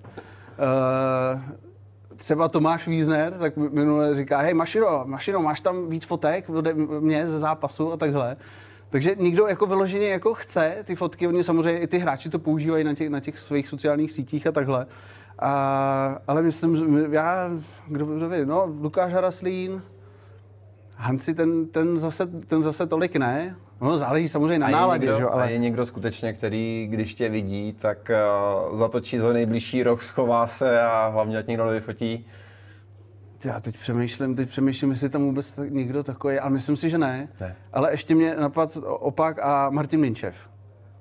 Uh, 0.59 1.41
třeba 2.15 2.47
Tomáš 2.47 2.87
Wiesner, 2.87 3.33
tak 3.33 3.57
minule 3.57 4.15
říká, 4.15 4.37
hej 4.37 4.53
Maširo, 4.53 5.03
Maširo, 5.05 5.41
máš 5.41 5.61
tam 5.61 5.89
víc 5.89 6.05
fotek 6.05 6.49
ode 6.49 6.73
mě 6.99 7.27
ze 7.27 7.39
zápasu 7.39 7.93
a 7.93 7.97
takhle. 7.97 8.37
Takže 8.89 9.15
někdo 9.19 9.47
jako 9.47 9.65
vyloženě 9.65 10.07
jako 10.07 10.33
chce 10.33 10.75
ty 10.83 10.95
fotky, 10.95 11.27
oni 11.27 11.43
samozřejmě 11.43 11.79
i 11.79 11.87
ty 11.87 11.97
hráči 11.97 12.29
to 12.29 12.39
používají 12.39 12.83
na 12.83 12.93
těch, 12.93 13.09
na 13.09 13.19
těch 13.19 13.39
svých 13.39 13.67
sociálních 13.67 14.11
sítích 14.11 14.47
a 14.47 14.51
takhle. 14.51 14.85
A, 15.39 16.21
ale 16.27 16.41
myslím, 16.41 16.97
já, 17.13 17.49
kdo, 17.87 18.05
kdo 18.05 18.29
ví, 18.29 18.37
no, 18.45 18.65
Lukáš 18.81 19.13
Haraslín, 19.13 19.81
Hanci 21.01 21.33
ten, 21.33 21.67
ten, 21.67 21.99
zase, 21.99 22.27
ten 22.27 22.63
zase 22.63 22.87
tolik 22.87 23.15
ne, 23.15 23.55
No, 23.81 23.97
záleží 23.97 24.27
samozřejmě 24.27 24.59
na 24.59 24.69
náladě, 24.69 25.07
že? 25.07 25.25
Ale... 25.25 25.43
A 25.43 25.49
je 25.49 25.57
někdo 25.57 25.85
skutečně, 25.85 26.33
který, 26.33 26.87
když 26.91 27.15
tě 27.15 27.29
vidí, 27.29 27.73
tak 27.79 28.11
uh, 28.71 28.77
zatočí 28.77 29.17
za 29.17 29.33
nejbližší 29.33 29.83
roh, 29.83 30.03
schová 30.03 30.47
se 30.47 30.81
a 30.81 31.07
hlavně 31.07 31.37
ať 31.37 31.47
někdo 31.47 31.65
nevyfotí? 31.65 32.25
Já 33.43 33.59
teď 33.59 33.77
přemýšlím, 33.79 34.35
teď 34.35 34.49
přemýšlím, 34.49 34.91
jestli 34.91 35.09
tam 35.09 35.23
vůbec 35.23 35.53
někdo 35.69 36.03
takový, 36.03 36.39
ale 36.39 36.51
myslím 36.51 36.77
si, 36.77 36.89
že 36.89 36.97
ne. 36.97 37.27
ne. 37.39 37.55
Ale 37.73 37.91
ještě 37.91 38.15
mě 38.15 38.35
napad 38.35 38.77
opak 38.83 39.39
a 39.41 39.69
Martin 39.69 39.99
Minčev. 39.99 40.48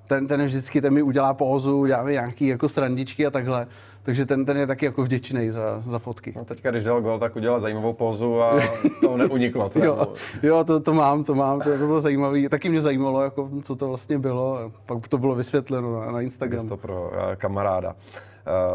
Ten, 0.09 0.27
ten 0.27 0.45
vždycky, 0.45 0.81
ten 0.81 0.95
mi 0.95 1.03
udělá 1.03 1.35
pózu, 1.35 1.87
dělá 1.87 2.11
nějaký 2.11 2.47
jako 2.47 2.69
srandičky 2.69 3.27
a 3.27 3.31
takhle. 3.31 3.67
Takže 4.03 4.27
ten, 4.27 4.45
ten 4.45 4.57
je 4.57 4.67
taky 4.67 4.85
jako 4.85 5.03
vděčný 5.03 5.51
za, 5.51 5.81
za 5.81 5.99
fotky. 5.99 6.33
No 6.37 6.45
teďka, 6.45 6.71
když 6.71 6.85
dal 6.85 7.01
gol, 7.01 7.19
tak 7.19 7.37
udělal 7.37 7.61
zajímavou 7.61 7.93
pózu 7.93 8.43
a 8.43 8.61
to 9.01 9.17
neuniklo. 9.17 9.69
To 9.69 9.79
jo, 9.85 10.15
jo 10.43 10.65
to, 10.65 10.81
to, 10.81 10.95
mám, 10.95 11.25
to 11.25 11.35
mám, 11.35 11.61
to, 11.61 11.79
to 11.79 11.87
bylo 11.87 12.00
zajímavé. 12.00 12.49
Taky 12.49 12.69
mě 12.69 12.81
zajímalo, 12.81 13.23
jako, 13.23 13.50
co 13.65 13.77
to 13.77 13.88
vlastně 13.88 14.19
bylo. 14.19 14.73
Pak 14.87 15.09
to 15.09 15.19
bylo 15.19 15.35
vysvětleno 15.35 16.00
na, 16.00 16.12
na 16.12 16.21
Instagram. 16.21 16.69
to 16.69 16.77
pro 16.77 17.03
uh, 17.03 17.35
kamaráda. 17.35 17.97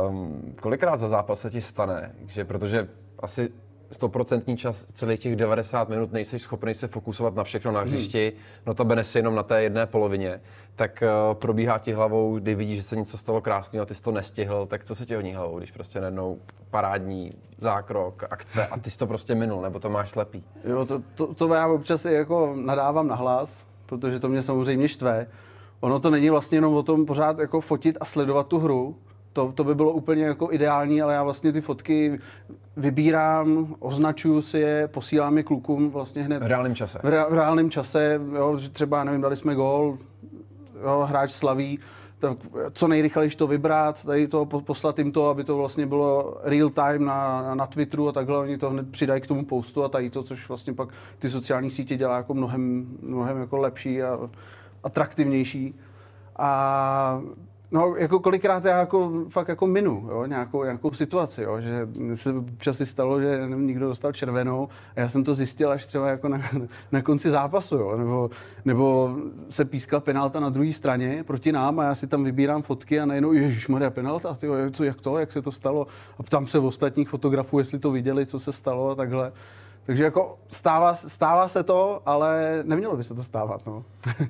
Um, 0.09 0.53
kolikrát 0.61 0.97
za 0.97 1.07
zápas 1.07 1.39
se 1.39 1.49
ti 1.49 1.61
stane, 1.61 2.11
že 2.27 2.45
protože 2.45 2.87
asi 3.19 3.49
stoprocentní 3.91 4.57
čas, 4.57 4.85
celých 4.93 5.19
těch 5.19 5.35
90 5.35 5.89
minut 5.89 6.11
nejsi 6.11 6.39
schopný 6.39 6.73
se 6.73 6.87
fokusovat 6.87 7.35
na 7.35 7.43
všechno 7.43 7.71
na 7.71 7.79
hmm. 7.79 7.89
hřišti, 7.89 8.29
hmm. 8.35 8.63
notabene 8.65 9.03
si 9.03 9.17
jenom 9.17 9.35
na 9.35 9.43
té 9.43 9.63
jedné 9.63 9.85
polovině, 9.85 10.41
tak 10.75 11.03
uh, 11.03 11.33
probíhá 11.33 11.79
ti 11.79 11.93
hlavou, 11.93 12.39
kdy 12.39 12.55
vidíš, 12.55 12.77
že 12.77 12.83
se 12.83 12.95
něco 12.95 13.17
stalo 13.17 13.41
krásného 13.41 13.83
a 13.83 13.85
ty 13.85 13.95
jsi 13.95 14.01
to 14.01 14.11
nestihl, 14.11 14.65
tak 14.65 14.83
co 14.83 14.95
se 14.95 15.05
ti 15.05 15.15
hodí 15.15 15.33
hlavou, 15.33 15.57
když 15.57 15.71
prostě 15.71 15.99
najednou 15.99 16.39
parádní 16.69 17.29
zákrok, 17.57 18.23
akce 18.29 18.67
a 18.67 18.79
ty 18.79 18.91
jsi 18.91 18.97
to 18.97 19.07
prostě 19.07 19.35
minul, 19.35 19.61
nebo 19.61 19.79
to 19.79 19.89
máš 19.89 20.09
slepý? 20.09 20.43
Jo, 20.63 20.85
to, 20.85 21.01
to, 21.15 21.33
to 21.33 21.53
já 21.53 21.67
občas 21.67 22.05
jako 22.05 22.55
nadávám 22.55 23.07
na 23.07 23.15
hlas, 23.15 23.65
protože 23.85 24.19
to 24.19 24.29
mě 24.29 24.43
samozřejmě 24.43 24.87
štve. 24.87 25.27
Ono 25.79 25.99
to 25.99 26.09
není 26.09 26.29
vlastně 26.29 26.57
jenom 26.57 26.73
o 26.73 26.83
tom 26.83 27.05
pořád 27.05 27.39
jako 27.39 27.61
fotit 27.61 27.97
a 27.99 28.05
sledovat 28.05 28.47
tu 28.47 28.59
hru, 28.59 28.95
to, 29.33 29.51
to 29.55 29.63
by 29.63 29.75
bylo 29.75 29.91
úplně 29.91 30.23
jako 30.23 30.51
ideální, 30.51 31.01
ale 31.01 31.13
já 31.13 31.23
vlastně 31.23 31.51
ty 31.51 31.61
fotky 31.61 32.19
vybírám, 32.77 33.75
označuju 33.79 34.41
si 34.41 34.59
je, 34.59 34.87
posílám 34.87 35.37
je 35.37 35.43
klukům 35.43 35.89
vlastně 35.89 36.23
hned. 36.23 36.43
V 36.43 36.47
reálném 36.47 36.75
čase. 36.75 36.99
V, 37.03 37.07
re, 37.07 37.25
v 37.29 37.33
reálném 37.33 37.71
čase, 37.71 38.21
jo, 38.35 38.57
že 38.57 38.69
třeba, 38.69 39.03
nevím, 39.03 39.21
dali 39.21 39.35
jsme 39.35 39.55
gól, 39.55 39.97
jo, 40.83 41.05
hráč 41.09 41.31
slaví, 41.31 41.79
tak 42.19 42.37
co 42.73 42.87
nejrychleji 42.87 43.29
to 43.29 43.47
vybrat, 43.47 44.03
tady 44.05 44.27
to 44.27 44.45
poslat 44.45 44.97
jim 44.97 45.11
to, 45.11 45.29
aby 45.29 45.43
to 45.43 45.57
vlastně 45.57 45.85
bylo 45.85 46.37
real 46.43 46.69
time 46.69 47.05
na, 47.05 47.55
na 47.55 47.67
Twitteru 47.67 48.07
a 48.07 48.11
takhle, 48.11 48.37
oni 48.37 48.57
to 48.57 48.69
hned 48.69 48.91
přidají 48.91 49.21
k 49.21 49.27
tomu 49.27 49.45
postu 49.45 49.83
a 49.83 49.89
tady 49.89 50.09
to, 50.09 50.23
což 50.23 50.47
vlastně 50.47 50.73
pak 50.73 50.89
ty 51.19 51.29
sociální 51.29 51.71
sítě 51.71 51.97
dělá 51.97 52.17
jako 52.17 52.33
mnohem, 52.33 52.87
mnohem 53.01 53.39
jako 53.39 53.57
lepší 53.57 54.03
a 54.03 54.29
atraktivnější. 54.83 55.75
A 56.39 57.21
No, 57.73 57.95
jako 57.95 58.19
kolikrát 58.19 58.65
já 58.65 58.79
jako 58.79 59.11
fakt 59.29 59.47
jako 59.47 59.67
minu, 59.67 60.07
jo, 60.09 60.25
nějakou, 60.25 60.63
nějakou 60.63 60.91
situaci, 60.91 61.41
jo, 61.41 61.61
že 61.61 61.87
se 62.15 62.33
občas 62.33 62.77
si 62.77 62.85
stalo, 62.85 63.21
že 63.21 63.41
někdo 63.47 63.87
dostal 63.87 64.11
červenou 64.11 64.69
a 64.95 64.99
já 64.99 65.09
jsem 65.09 65.23
to 65.23 65.35
zjistil 65.35 65.71
až 65.71 65.85
třeba 65.85 66.07
jako 66.07 66.27
na, 66.27 66.41
na 66.91 67.01
konci 67.01 67.29
zápasu, 67.29 67.75
jo, 67.75 67.97
nebo, 67.97 68.29
nebo 68.65 69.15
se 69.49 69.65
pískla 69.65 69.99
penalta 69.99 70.39
na 70.39 70.49
druhé 70.49 70.73
straně 70.73 71.23
proti 71.27 71.51
nám 71.51 71.79
a 71.79 71.83
já 71.83 71.95
si 71.95 72.07
tam 72.07 72.23
vybírám 72.23 72.61
fotky 72.61 72.99
a 72.99 73.05
najednou, 73.05 73.33
Maria 73.69 73.91
penalta, 73.91 74.33
tyjo, 74.33 74.55
co, 74.71 74.83
jak 74.83 75.01
to, 75.01 75.19
jak 75.19 75.31
se 75.31 75.41
to 75.41 75.51
stalo 75.51 75.87
a 76.19 76.23
ptám 76.23 76.47
se 76.47 76.59
v 76.59 76.65
ostatních 76.65 77.09
fotografů, 77.09 77.59
jestli 77.59 77.79
to 77.79 77.91
viděli, 77.91 78.25
co 78.25 78.39
se 78.39 78.51
stalo 78.51 78.89
a 78.89 78.95
takhle. 78.95 79.31
Takže 79.85 80.03
jako 80.03 80.37
stává, 80.47 80.95
stává 80.95 81.47
se 81.47 81.63
to, 81.63 82.01
ale 82.05 82.59
nemělo 82.63 82.97
by 82.97 83.03
se 83.03 83.13
to 83.13 83.23
stávat. 83.23 83.65
No. 83.65 83.83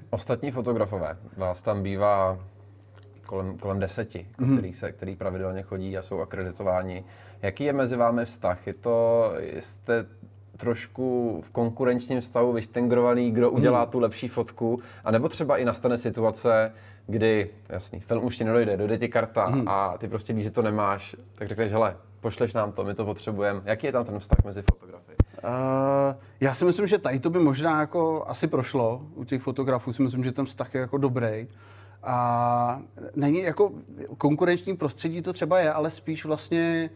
Ostatní 0.09 0.51
fotografové, 0.51 1.17
vás 1.37 1.61
tam 1.61 1.83
bývá 1.83 2.37
kolem, 3.25 3.57
kolem 3.57 3.79
deseti, 3.79 4.27
mm-hmm. 4.39 4.57
který, 4.57 4.73
se, 4.73 4.91
který 4.91 5.15
pravidelně 5.15 5.61
chodí 5.61 5.97
a 5.97 6.01
jsou 6.01 6.21
akreditováni. 6.21 7.03
Jaký 7.41 7.63
je 7.63 7.73
mezi 7.73 7.95
vámi 7.95 8.25
vztah? 8.25 8.67
Je 8.67 8.73
to, 8.73 9.31
jste 9.59 10.05
trošku 10.57 11.41
v 11.45 11.49
konkurenčním 11.49 12.21
stavu 12.21 12.53
vyštengrovaný, 12.53 13.31
kdo 13.31 13.47
mhm. 13.47 13.55
udělá 13.55 13.85
mm. 13.85 13.91
tu 13.91 13.99
lepší 13.99 14.27
fotku, 14.27 14.79
a 15.03 15.11
nebo 15.11 15.29
třeba 15.29 15.57
i 15.57 15.65
nastane 15.65 15.97
situace, 15.97 16.71
kdy, 17.07 17.49
jasný, 17.69 17.99
film 17.99 18.25
už 18.25 18.37
ti 18.37 18.43
nedojde, 18.43 18.77
dojde 18.77 18.97
ti 18.97 19.09
karta 19.09 19.49
mm. 19.49 19.67
a 19.67 19.97
ty 19.97 20.07
prostě 20.07 20.33
víš, 20.33 20.43
že 20.43 20.51
to 20.51 20.61
nemáš, 20.61 21.15
tak 21.35 21.47
řekneš, 21.47 21.71
hele, 21.71 21.95
pošleš 22.19 22.53
nám 22.53 22.71
to, 22.71 22.83
my 22.83 22.93
to 22.93 23.05
potřebujeme. 23.05 23.61
Jaký 23.65 23.87
je 23.87 23.91
tam 23.91 24.05
ten 24.05 24.19
vztah 24.19 24.45
mezi 24.45 24.61
fotografy? 24.61 25.13
Uh, 25.43 26.15
já 26.41 26.53
si 26.53 26.65
myslím, 26.65 26.87
že 26.87 26.97
tady 26.97 27.19
to 27.19 27.29
by 27.29 27.39
možná 27.39 27.79
jako 27.79 28.25
asi 28.27 28.47
prošlo. 28.47 29.01
U 29.15 29.23
těch 29.23 29.41
fotografů 29.41 29.93
si 29.93 30.03
myslím, 30.03 30.23
že 30.23 30.31
ten 30.31 30.45
vztah 30.45 30.75
je 30.75 30.81
jako 30.81 30.97
dobrý. 30.97 31.47
A 32.03 32.81
není 33.15 33.39
jako 33.39 33.71
konkurenční 34.17 34.77
prostředí 34.77 35.21
to 35.21 35.33
třeba 35.33 35.59
je, 35.59 35.73
ale 35.73 35.89
spíš 35.89 36.25
vlastně 36.25 36.89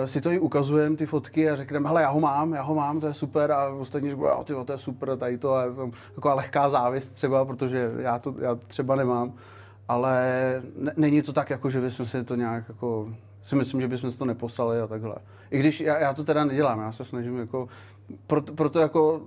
uh, 0.00 0.06
si 0.06 0.20
to 0.20 0.30
i 0.30 0.38
ukazujeme, 0.38 0.96
ty 0.96 1.06
fotky 1.06 1.50
a 1.50 1.56
řekneme, 1.56 1.88
hele, 1.88 2.02
já 2.02 2.10
ho 2.10 2.20
mám, 2.20 2.52
já 2.52 2.62
ho 2.62 2.74
mám, 2.74 3.00
to 3.00 3.06
je 3.06 3.14
super 3.14 3.52
a 3.52 3.68
ostatní 3.68 4.10
říkají, 4.10 4.28
jo, 4.28 4.44
ty, 4.44 4.54
to 4.66 4.72
je 4.72 4.78
super, 4.78 5.16
tady 5.16 5.38
to 5.38 5.60
je 5.60 5.66
taková 6.14 6.34
lehká 6.34 6.68
závist 6.68 7.14
třeba, 7.14 7.44
protože 7.44 7.90
já 7.98 8.18
to, 8.18 8.34
já 8.40 8.54
to 8.54 8.66
třeba 8.66 8.96
nemám. 8.96 9.32
Ale 9.88 10.22
n- 10.80 10.92
není 10.96 11.22
to 11.22 11.32
tak, 11.32 11.50
jako 11.50 11.70
že 11.70 11.80
bychom 11.80 12.06
si 12.06 12.24
to 12.24 12.34
nějak 12.34 12.64
jako 12.68 13.08
si 13.42 13.56
myslím, 13.56 13.80
že 13.80 13.88
bychom 13.88 14.10
si 14.10 14.18
to 14.18 14.24
neposlali 14.24 14.80
a 14.80 14.86
takhle. 14.86 15.14
I 15.50 15.58
když 15.58 15.80
já, 15.80 15.98
já 15.98 16.14
to 16.14 16.24
teda 16.24 16.44
nedělám, 16.44 16.80
já 16.80 16.92
se 16.92 17.04
snažím 17.04 17.38
jako, 17.38 17.68
proto, 18.26 18.52
proto 18.52 18.78
jako 18.78 19.20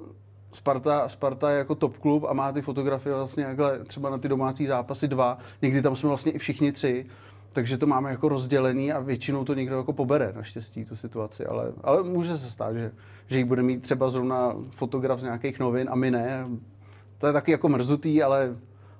Sparta, 0.54 1.10
Sparta 1.10 1.52
je 1.52 1.58
jako 1.58 1.76
top 1.76 1.98
klub 1.98 2.24
a 2.24 2.34
má 2.34 2.52
ty 2.52 2.62
fotografie 2.62 3.16
vlastně 3.16 3.44
jakhle, 3.44 3.80
třeba 3.80 4.10
na 4.10 4.18
ty 4.18 4.28
domácí 4.28 4.66
zápasy 4.66 5.08
dva, 5.08 5.38
někdy 5.62 5.82
tam 5.82 5.96
jsme 5.96 6.10
vlastně 6.10 6.32
i 6.32 6.38
všichni 6.38 6.72
tři, 6.72 7.06
takže 7.54 7.78
to 7.78 7.88
máme 7.88 8.12
jako 8.12 8.30
rozdělený 8.30 8.94
a 8.94 9.00
většinou 9.00 9.46
to 9.46 9.54
někdo 9.54 9.78
jako 9.78 9.94
pobere, 9.94 10.34
naštěstí, 10.36 10.86
tu 10.86 10.96
situaci, 10.96 11.46
ale, 11.46 11.72
ale 11.84 12.04
může 12.04 12.38
se 12.38 12.52
stát, 12.52 12.74
že, 12.74 12.92
že 13.28 13.38
ji 13.38 13.44
bude 13.44 13.64
mít 13.64 13.82
třeba 13.82 14.10
zrovna 14.10 14.56
fotograf 14.70 15.20
z 15.20 15.24
nějakých 15.24 15.60
novin 15.60 15.90
a 15.92 15.96
my 15.96 16.12
ne. 16.12 16.48
To 17.18 17.28
je 17.28 17.34
taky 17.34 17.52
jako 17.52 17.70
mrzutý, 17.70 18.24
ale 18.24 18.56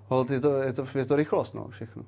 hold, 0.08 0.32
je, 0.32 0.40
to, 0.40 0.62
je, 0.62 0.74
to, 0.74 0.86
je 0.96 1.06
to 1.06 1.16
rychlost, 1.16 1.56
no, 1.56 1.68
všechno. 1.68 2.04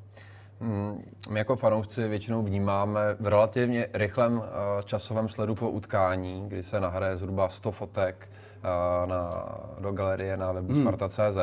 Hmm, 0.60 1.04
my 1.30 1.40
jako 1.40 1.56
fanoušci 1.56 2.08
většinou 2.08 2.44
vnímáme 2.44 3.00
v 3.20 3.28
relativně 3.28 3.88
rychlém 3.94 4.42
eh, 4.44 4.84
časovém 4.84 5.30
sledu 5.30 5.56
po 5.56 5.70
utkání, 5.70 6.44
kdy 6.48 6.64
se 6.64 6.80
nahraje 6.80 7.18
zhruba 7.18 7.50
100 7.50 7.72
fotek 7.72 8.30
na, 9.06 9.30
do 9.80 9.92
galerie 9.92 10.38
na 10.38 10.52
webu 10.52 10.74
hmm. 10.74 10.82
Sparta.cz. 10.82 11.38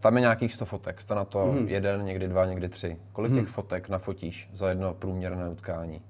Tam 0.00 0.16
je 0.16 0.20
nějakých 0.20 0.52
100 0.52 0.64
fotek, 0.64 1.00
jste 1.00 1.14
na 1.14 1.24
to 1.24 1.38
hmm. 1.38 1.68
jeden, 1.68 2.04
někdy 2.04 2.28
dva, 2.28 2.46
někdy 2.46 2.68
tři. 2.68 2.96
Kolik 3.12 3.32
hmm. 3.32 3.40
těch 3.40 3.48
fotek 3.48 3.88
nafotíš 3.88 4.50
za 4.52 4.68
jedno 4.68 4.94
průměrné 4.94 5.48
utkání? 5.48 6.00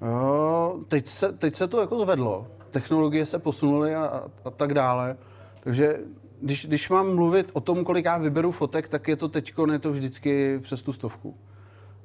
Uh, 0.00 0.82
teď, 0.88 1.08
se, 1.08 1.32
teď 1.32 1.56
se 1.56 1.68
to 1.68 1.80
jako 1.80 2.00
zvedlo. 2.00 2.46
Technologie 2.70 3.26
se 3.26 3.38
posunuly 3.38 3.94
a, 3.94 4.22
a 4.44 4.50
tak 4.50 4.74
dále. 4.74 5.16
Takže 5.60 5.98
když, 6.42 6.66
když 6.66 6.90
mám 6.90 7.14
mluvit 7.14 7.50
o 7.52 7.60
tom, 7.60 7.84
kolik 7.84 8.04
já 8.04 8.18
vyberu 8.18 8.52
fotek, 8.52 8.88
tak 8.88 9.08
je 9.08 9.16
to 9.16 9.28
teď 9.28 9.54
je 9.72 9.78
to 9.78 9.92
vždycky 9.92 10.58
přes 10.58 10.82
tu 10.82 10.92
stovku. 10.92 11.36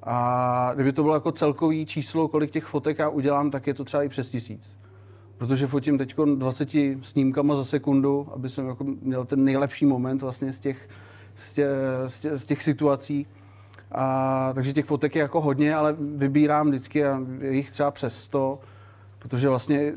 A 0.04 0.72
kdyby 0.76 0.94
to 0.94 1.04
bylo 1.04 1.14
jako 1.14 1.32
celkový 1.32 1.86
číslo, 1.86 2.28
kolik 2.28 2.52
těch 2.52 2.66
fotek 2.66 3.00
já 3.00 3.10
udělám, 3.10 3.52
tak 3.52 3.68
je 3.68 3.74
to 3.74 3.84
třeba 3.84 4.04
i 4.04 4.10
přes 4.10 4.30
tisíc. 4.30 4.78
Protože 5.44 5.68
fotím 5.68 5.98
teď 5.98 6.16
20 6.36 6.70
snímkama 7.02 7.56
za 7.56 7.66
sekundu, 7.66 8.28
aby 8.34 8.50
jsem 8.50 8.68
jako 8.68 8.84
měl 8.84 9.26
ten 9.26 9.44
nejlepší 9.44 9.86
moment 9.86 10.22
vlastně 10.22 10.54
z 10.54 10.60
těch, 10.60 10.90
z 11.36 11.54
těch, 11.54 11.68
z 12.08 12.20
těch, 12.20 12.38
z 12.38 12.46
těch 12.46 12.64
situací. 12.64 13.28
A, 13.92 14.52
takže 14.54 14.74
těch 14.74 14.86
fotek 14.86 15.16
je 15.16 15.22
jako 15.22 15.42
hodně, 15.42 15.76
ale 15.76 15.96
vybírám 16.00 16.68
vždycky 16.68 17.06
a 17.06 17.22
jich 17.50 17.72
třeba 17.72 17.92
přes 17.92 18.18
100, 18.18 18.60
protože 19.20 19.50
vlastně 19.50 19.94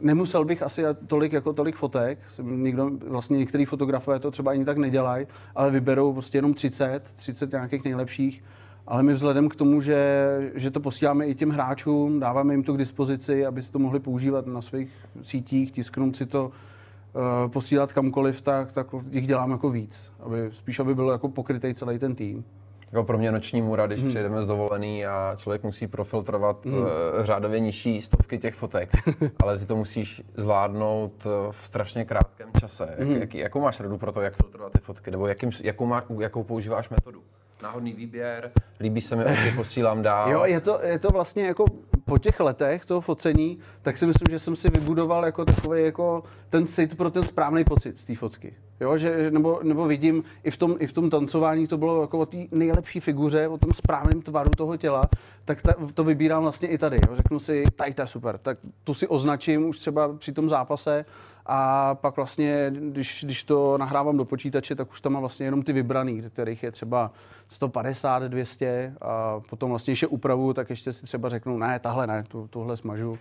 nemusel 0.00 0.44
bych 0.44 0.62
asi 0.62 0.82
tolik 1.06 1.32
jako 1.32 1.52
tolik 1.52 1.76
fotek. 1.76 2.18
Nikdo, 2.42 2.90
vlastně 3.08 3.38
některý 3.38 3.64
fotografové 3.64 4.18
to 4.18 4.30
třeba 4.30 4.50
ani 4.50 4.64
tak 4.64 4.78
nedělají, 4.78 5.26
ale 5.54 5.70
vyberou 5.70 6.12
prostě 6.12 6.38
jenom 6.38 6.54
30, 6.54 7.02
30 7.16 7.52
nějakých 7.52 7.84
nejlepších. 7.84 8.44
Ale 8.88 9.02
my 9.02 9.12
vzhledem 9.12 9.48
k 9.48 9.56
tomu, 9.56 9.80
že, 9.80 10.52
že 10.54 10.70
to 10.70 10.80
posíláme 10.80 11.26
i 11.26 11.34
těm 11.34 11.50
hráčům, 11.50 12.20
dáváme 12.20 12.54
jim 12.54 12.62
to 12.62 12.72
k 12.72 12.78
dispozici, 12.78 13.46
aby 13.46 13.62
si 13.62 13.72
to 13.72 13.78
mohli 13.78 14.00
používat 14.00 14.46
na 14.46 14.62
svých 14.62 15.06
sítích, 15.22 15.72
tisknout 15.72 16.16
si 16.16 16.26
to, 16.26 16.44
uh, 16.46 17.50
posílat 17.50 17.92
kamkoliv, 17.92 18.42
tak, 18.42 18.72
tak 18.72 18.86
jich 19.10 19.26
děláme 19.26 19.52
jako 19.52 19.70
víc. 19.70 20.12
Aby, 20.20 20.48
spíš, 20.52 20.78
aby 20.78 20.94
byl 20.94 21.10
jako 21.10 21.28
pokrytý 21.28 21.74
celý 21.74 21.98
ten 21.98 22.14
tým. 22.14 22.44
Jako 22.92 23.04
pro 23.04 23.18
mě 23.18 23.32
noční 23.32 23.62
můra, 23.62 23.86
když 23.86 24.00
hmm. 24.00 24.08
přijedeme 24.08 24.42
z 24.42 24.46
dovolený 24.46 25.06
a 25.06 25.34
člověk 25.36 25.62
musí 25.62 25.86
profiltrovat 25.86 26.66
hmm. 26.66 26.74
Eh, 26.74 27.24
řádově 27.24 27.60
nižší 27.60 28.00
stovky 28.00 28.38
těch 28.38 28.54
fotek, 28.54 28.90
ale 29.42 29.58
ty 29.58 29.66
to 29.66 29.76
musíš 29.76 30.22
zvládnout 30.36 31.26
eh, 31.26 31.52
v 31.52 31.66
strašně 31.66 32.04
krátkém 32.04 32.48
čase. 32.60 32.94
Jak, 32.98 33.08
hmm. 33.08 33.16
jak, 33.16 33.34
jakou 33.34 33.60
máš 33.60 33.80
radu 33.80 33.98
pro 33.98 34.12
to, 34.12 34.20
jak 34.20 34.34
filtrovat 34.36 34.72
ty 34.72 34.78
fotky? 34.78 35.10
Nebo 35.10 35.26
jakým, 35.26 35.50
jakou, 35.62 35.86
má, 35.86 36.04
jakou 36.20 36.42
používáš 36.42 36.88
metodu? 36.88 37.22
Náhodný 37.62 37.92
výběr, 37.92 38.50
líbí 38.80 39.00
se 39.00 39.16
mi, 39.16 39.24
ok, 39.24 39.56
posílám 39.56 40.02
dál. 40.02 40.32
Jo, 40.32 40.44
je 40.44 40.60
to, 40.60 40.80
je 40.82 40.98
to 40.98 41.08
vlastně 41.08 41.46
jako 41.46 41.64
po 42.04 42.18
těch 42.18 42.40
letech 42.40 42.86
toho 42.86 43.00
focení, 43.00 43.58
tak 43.82 43.98
si 43.98 44.06
myslím, 44.06 44.26
že 44.30 44.38
jsem 44.38 44.56
si 44.56 44.70
vybudoval 44.70 45.24
jako 45.24 45.44
takový 45.44 45.84
jako 45.84 46.24
ten 46.50 46.66
cit 46.66 46.96
pro 46.96 47.10
ten 47.10 47.22
správný 47.22 47.64
pocit 47.64 47.98
z 47.98 48.04
té 48.04 48.16
fotky. 48.16 48.54
Jo, 48.80 48.98
že, 48.98 49.30
nebo, 49.30 49.60
nebo 49.62 49.86
vidím, 49.86 50.24
i 50.44 50.50
v, 50.50 50.56
tom, 50.56 50.76
i 50.78 50.86
v 50.86 50.92
tom 50.92 51.10
tancování 51.10 51.66
to 51.66 51.78
bylo 51.78 52.00
jako 52.00 52.18
o 52.18 52.26
té 52.26 52.36
nejlepší 52.50 53.00
figuře, 53.00 53.48
o 53.48 53.58
tom 53.58 53.72
správném 53.72 54.22
tvaru 54.22 54.50
toho 54.50 54.76
těla, 54.76 55.02
tak 55.44 55.62
ta, 55.62 55.74
to 55.94 56.04
vybírám 56.04 56.42
vlastně 56.42 56.68
i 56.68 56.78
tady. 56.78 56.96
Jo. 57.08 57.16
Řeknu 57.16 57.40
si, 57.40 57.64
tady 57.76 57.94
to 57.94 58.02
je 58.02 58.06
super, 58.06 58.38
tak 58.38 58.58
tu 58.84 58.94
si 58.94 59.08
označím 59.08 59.68
už 59.68 59.78
třeba 59.78 60.16
při 60.16 60.32
tom 60.32 60.48
zápase 60.48 61.04
a 61.48 61.94
pak 61.94 62.16
vlastně, 62.16 62.72
když, 62.78 63.24
když 63.24 63.44
to 63.44 63.78
nahrávám 63.78 64.16
do 64.16 64.24
počítače, 64.24 64.74
tak 64.74 64.90
už 64.90 65.00
tam 65.00 65.12
mám 65.12 65.22
vlastně 65.22 65.46
jenom 65.46 65.62
ty 65.62 65.72
vybraný, 65.72 66.22
kterých 66.22 66.62
je 66.62 66.72
třeba 66.72 67.10
150, 67.48 68.22
200 68.22 68.94
a 69.00 69.40
potom 69.40 69.70
vlastně, 69.70 69.92
když 69.92 70.02
je 70.02 70.08
upravu, 70.08 70.52
tak 70.52 70.70
ještě 70.70 70.92
si 70.92 71.06
třeba 71.06 71.28
řeknu, 71.28 71.58
ne, 71.58 71.78
tahle 71.78 72.06
ne, 72.06 72.24
tu, 72.28 72.48
tuhle 72.48 72.76
smažu. 72.76 73.18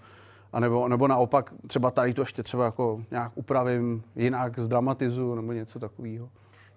A 0.54 0.60
nebo, 0.60 0.88
nebo 0.88 1.08
naopak 1.08 1.54
třeba 1.68 1.92
tady 1.92 2.14
to 2.14 2.22
ještě 2.22 2.44
třeba 2.44 2.66
jako 2.66 3.04
nějak 3.12 3.32
upravím, 3.36 4.04
jinak 4.16 4.60
zdramatizu 4.60 5.36
nebo 5.36 5.52
něco 5.52 5.80
takového. 5.80 6.30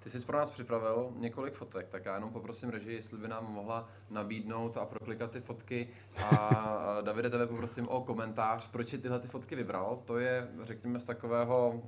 Ty 0.03 0.11
jsi 0.11 0.27
pro 0.27 0.39
nás 0.39 0.51
připravil 0.51 1.09
několik 1.17 1.55
fotek, 1.55 1.89
tak 1.89 2.05
já 2.05 2.15
jenom 2.15 2.31
poprosím 2.31 2.71
režii, 2.71 2.97
jestli 2.97 3.19
by 3.19 3.29
nám 3.29 3.53
mohla 3.53 3.89
nabídnout 4.11 4.77
a 4.77 4.85
proklikat 4.85 5.31
ty 5.31 5.41
fotky. 5.41 5.89
A 6.23 6.99
Davide, 7.01 7.31
tebe 7.31 7.47
poprosím 7.47 7.89
o 7.89 8.01
komentář, 8.01 8.69
proč 8.71 8.89
si 8.89 8.99
tyhle 8.99 9.21
ty 9.21 9.29
fotky 9.29 9.57
vybral. 9.57 9.99
To 10.05 10.19
je, 10.19 10.49
řekněme, 10.63 11.01
z 11.01 11.05
takového 11.05 11.73
uh, 11.75 11.81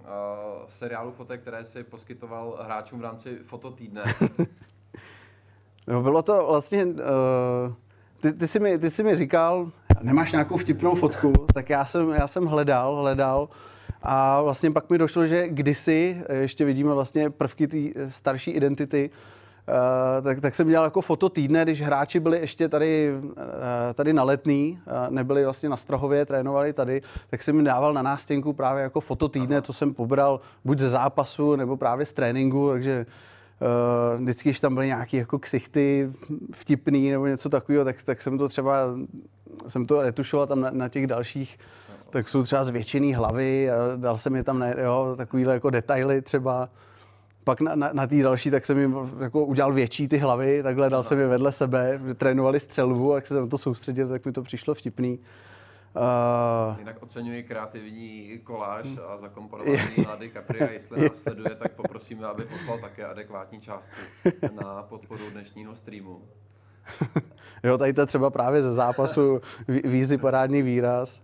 seriálu 0.66 1.12
fotek, 1.12 1.40
které 1.40 1.64
si 1.64 1.84
poskytoval 1.84 2.58
hráčům 2.62 2.98
v 2.98 3.02
rámci 3.02 3.38
fototýdne. 3.44 4.04
no, 5.88 6.02
bylo 6.02 6.22
to 6.22 6.46
vlastně, 6.46 6.84
uh, 6.84 6.94
ty, 8.20 8.32
ty, 8.32 8.48
jsi 8.48 8.60
mi, 8.60 8.78
ty 8.78 8.90
jsi 8.90 9.02
mi 9.02 9.16
říkal, 9.16 9.70
nemáš 10.02 10.32
nějakou 10.32 10.56
vtipnou 10.56 10.94
fotku, 10.94 11.32
tak 11.54 11.70
já 11.70 11.84
jsem, 11.84 12.10
já 12.10 12.26
jsem 12.26 12.44
hledal, 12.44 12.96
hledal 12.96 13.48
a 14.02 14.42
vlastně 14.42 14.70
pak 14.70 14.90
mi 14.90 14.98
došlo, 14.98 15.26
že 15.26 15.48
kdysi, 15.48 16.22
ještě 16.40 16.64
vidíme 16.64 16.94
vlastně 16.94 17.30
prvky 17.30 17.66
té 17.66 18.10
starší 18.10 18.50
identity, 18.50 19.10
Uh, 19.68 20.24
tak, 20.24 20.40
tak 20.40 20.54
jsem 20.54 20.68
dělal 20.68 20.84
jako 20.84 21.00
foto 21.00 21.28
týdne, 21.28 21.62
když 21.62 21.82
hráči 21.82 22.20
byli 22.20 22.38
ještě 22.38 22.68
tady, 22.68 23.10
uh, 23.22 23.32
tady 23.94 24.12
na 24.12 24.22
letný, 24.22 24.78
uh, 24.86 25.14
nebyli 25.14 25.44
vlastně 25.44 25.68
na 25.68 25.76
Strahově, 25.76 26.26
trénovali 26.26 26.72
tady, 26.72 27.02
tak 27.30 27.42
jsem 27.42 27.56
mi 27.56 27.62
dával 27.62 27.92
na 27.92 28.02
nástěnku 28.02 28.52
právě 28.52 28.82
jako 28.82 29.00
foto 29.00 29.28
týdne, 29.28 29.62
co 29.62 29.72
jsem 29.72 29.94
pobral 29.94 30.40
buď 30.64 30.78
ze 30.78 30.90
zápasu, 30.90 31.56
nebo 31.56 31.76
právě 31.76 32.06
z 32.06 32.12
tréninku, 32.12 32.70
takže 32.70 33.06
uh, 34.16 34.22
vždycky, 34.22 34.48
když 34.48 34.60
tam 34.60 34.74
byly 34.74 34.86
nějaké 34.86 35.16
jako 35.16 35.38
ksichty 35.38 36.12
vtipný 36.52 37.10
nebo 37.10 37.26
něco 37.26 37.48
takového, 37.48 37.84
tak, 37.84 38.02
tak 38.02 38.22
jsem 38.22 38.38
to 38.38 38.48
třeba, 38.48 38.76
jsem 39.68 39.86
to 39.86 40.02
retušoval 40.02 40.46
tam 40.46 40.60
na, 40.60 40.70
na 40.70 40.88
těch 40.88 41.06
dalších, 41.06 41.58
tak 42.12 42.28
jsou 42.28 42.42
třeba 42.42 42.64
zvětšený 42.64 43.14
hlavy 43.14 43.70
a 43.70 43.76
dal 43.96 44.18
jsem 44.18 44.36
je 44.36 44.44
tam, 44.44 44.58
ne, 44.58 44.74
jo, 44.82 45.14
takovýhle 45.16 45.54
jako 45.54 45.70
detaily 45.70 46.22
třeba. 46.22 46.68
pak 47.44 47.60
na, 47.60 47.74
na, 47.74 47.90
na 47.92 48.06
té 48.06 48.22
další, 48.22 48.50
tak 48.50 48.66
jsem 48.66 48.78
jim 48.78 48.96
jako 49.20 49.44
udělal 49.44 49.72
větší 49.72 50.08
ty 50.08 50.18
hlavy, 50.18 50.62
takhle 50.62 50.90
dal 50.90 50.98
no. 50.98 51.02
jsem 51.02 51.18
je 51.18 51.26
vedle 51.26 51.52
sebe, 51.52 52.00
trénovali 52.16 52.60
střelbu, 52.60 53.14
jak 53.14 53.26
se 53.26 53.34
na 53.34 53.46
to 53.46 53.58
soustředil, 53.58 54.08
tak 54.08 54.26
mi 54.26 54.32
to 54.32 54.42
přišlo 54.42 54.74
vtipný. 54.74 55.18
Uh, 56.72 56.78
Jinak 56.78 57.02
oceňuji 57.02 57.42
kreativní 57.42 58.40
koláž 58.44 58.86
a 59.08 59.16
zakomponovaný 59.16 59.78
na 60.06 60.16
DiCaprio, 60.16 60.72
jestli 60.72 61.02
nás 61.02 61.16
sleduje, 61.16 61.54
tak 61.54 61.72
poprosíme, 61.72 62.26
aby 62.26 62.44
poslal 62.44 62.78
také 62.78 63.06
adekvátní 63.06 63.60
částku 63.60 64.00
na 64.62 64.82
podporu 64.82 65.30
dnešního 65.32 65.76
streamu. 65.76 66.22
jo, 67.64 67.78
tady 67.78 67.92
to 67.92 68.06
třeba 68.06 68.30
právě 68.30 68.62
ze 68.62 68.72
zápasu 68.72 69.40
vízy 69.68 70.18
parádní 70.18 70.62
výraz. 70.62 71.22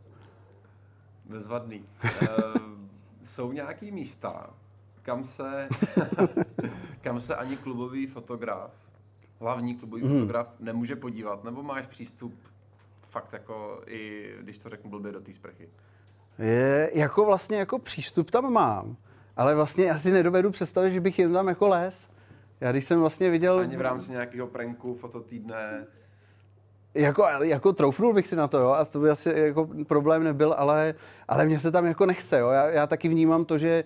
Bezvadný. 1.28 1.84
Uh, 2.04 2.28
jsou 3.24 3.52
nějaký 3.52 3.90
místa, 3.90 4.50
kam 5.02 5.24
se, 5.24 5.68
kam 7.00 7.20
se 7.20 7.36
ani 7.36 7.56
klubový 7.56 8.06
fotograf, 8.06 8.72
hlavní 9.40 9.76
klubový 9.76 10.02
mm. 10.02 10.08
fotograf 10.08 10.54
nemůže 10.60 10.96
podívat, 10.96 11.44
nebo 11.44 11.62
máš 11.62 11.86
přístup 11.86 12.34
fakt 13.08 13.32
jako 13.32 13.82
i, 13.86 14.30
když 14.40 14.58
to 14.58 14.68
řeknu 14.68 14.90
blbě, 14.90 15.12
do 15.12 15.20
té 15.20 15.32
sprchy? 15.32 15.68
Je, 16.38 16.90
jako 16.94 17.24
vlastně 17.24 17.58
jako 17.58 17.78
přístup 17.78 18.30
tam 18.30 18.52
mám, 18.52 18.96
ale 19.36 19.54
vlastně 19.54 19.84
já 19.84 19.98
si 19.98 20.10
nedovedu 20.10 20.50
představit, 20.50 20.92
že 20.92 21.00
bych 21.00 21.18
jen 21.18 21.32
tam 21.32 21.48
jako 21.48 21.68
les. 21.68 22.08
Já 22.60 22.72
když 22.72 22.84
jsem 22.84 23.00
vlastně 23.00 23.30
viděl... 23.30 23.58
Ani 23.58 23.76
v 23.76 23.80
rámci 23.80 24.10
nějakého 24.12 24.46
pranku, 24.46 24.94
fototýdne, 24.94 25.86
jako, 26.94 27.24
jako 27.42 27.72
troufnul 27.72 28.14
bych 28.14 28.26
si 28.26 28.36
na 28.36 28.48
to, 28.48 28.58
jo, 28.58 28.70
a 28.70 28.84
to 28.84 29.00
by 29.00 29.10
asi 29.10 29.32
jako 29.36 29.68
problém 29.86 30.24
nebyl, 30.24 30.54
ale, 30.58 30.94
ale 31.28 31.46
mně 31.46 31.58
se 31.58 31.70
tam 31.70 31.86
jako 31.86 32.06
nechce, 32.06 32.38
jo. 32.38 32.48
Já, 32.48 32.66
já 32.66 32.86
taky 32.86 33.08
vnímám 33.08 33.44
to, 33.44 33.58
že 33.58 33.84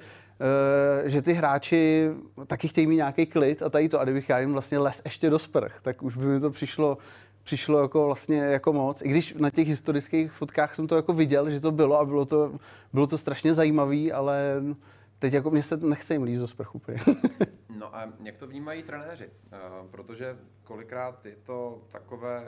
Uh, 1.03 1.09
že 1.09 1.23
ty 1.23 1.33
hráči 1.33 2.11
taky 2.47 2.69
chtějí 2.69 2.87
mít 2.87 2.97
nějaký 2.97 3.27
klid 3.27 3.63
a 3.63 3.71
tady 3.71 3.89
to, 3.89 4.01
a 4.01 4.05
kdybych 4.05 4.29
já 4.29 4.39
jim 4.39 4.53
vlastně 4.53 4.79
les 4.79 5.03
ještě 5.05 5.31
do 5.31 5.39
sprch, 5.39 5.81
tak 5.83 6.03
už 6.03 6.17
by 6.17 6.27
mi 6.27 6.41
to 6.41 6.51
přišlo, 6.51 6.99
přišlo 7.43 7.83
jako 7.83 8.07
vlastně 8.07 8.37
jako 8.37 8.73
moc. 8.73 9.03
I 9.03 9.09
když 9.09 9.35
na 9.35 9.51
těch 9.51 9.69
historických 9.69 10.33
fotkách 10.33 10.75
jsem 10.75 10.87
to 10.87 10.97
jako 10.97 11.13
viděl, 11.13 11.51
že 11.51 11.61
to 11.61 11.73
bylo 11.73 12.01
a 12.01 12.05
bylo 12.05 12.25
to, 12.25 12.53
bylo 12.93 13.07
to 13.07 13.19
strašně 13.19 13.55
zajímavý, 13.55 14.13
ale 14.13 14.63
teď 15.19 15.33
jako 15.33 15.51
mě 15.51 15.63
se 15.63 15.77
nechce 15.77 16.15
jim 16.15 16.23
líst 16.23 16.41
do 16.41 16.47
sprchu. 16.47 16.83
No 17.79 17.97
a 17.97 18.13
jak 18.23 18.37
to 18.37 18.47
vnímají 18.47 18.83
trenéři? 18.83 19.27
Uh, 19.27 19.91
protože 19.91 20.39
kolikrát 20.65 21.27
je 21.27 21.37
to 21.37 21.83
takové 21.93 22.47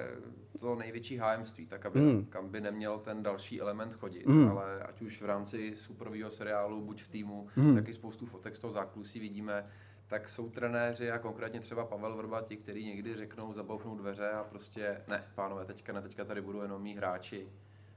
to 0.60 0.74
největší 0.74 1.16
hájemství, 1.16 1.66
tak 1.66 1.86
aby, 1.86 2.00
mm. 2.00 2.24
kam 2.24 2.48
by 2.48 2.60
neměl 2.60 2.98
ten 2.98 3.22
další 3.22 3.60
element 3.60 3.94
chodit, 3.94 4.26
mm. 4.26 4.48
ale 4.48 4.82
ať 4.82 5.02
už 5.02 5.22
v 5.22 5.24
rámci 5.24 5.76
superového 5.76 6.30
seriálu, 6.30 6.80
buď 6.80 7.02
v 7.02 7.08
týmu, 7.08 7.48
mm. 7.56 7.74
tak 7.74 7.88
i 7.88 7.94
spoustu 7.94 8.26
fotek 8.26 8.56
z 8.56 8.58
toho 8.58 8.72
záklusí 8.72 9.20
vidíme, 9.20 9.66
tak 10.06 10.28
jsou 10.28 10.50
trenéři 10.50 11.10
a 11.10 11.18
konkrétně 11.18 11.60
třeba 11.60 11.84
Pavel 11.84 12.16
Vrba, 12.16 12.42
ti, 12.42 12.56
kteří 12.56 12.86
někdy 12.86 13.16
řeknou, 13.16 13.52
zabouchnou 13.52 13.96
dveře 13.96 14.30
a 14.30 14.44
prostě 14.44 15.00
ne, 15.08 15.24
pánové, 15.34 15.64
teďka 15.64 15.92
ne, 15.92 16.02
teďka 16.02 16.24
tady 16.24 16.40
budou 16.40 16.62
jenom 16.62 16.82
mý 16.82 16.94
hráči, 16.96 17.48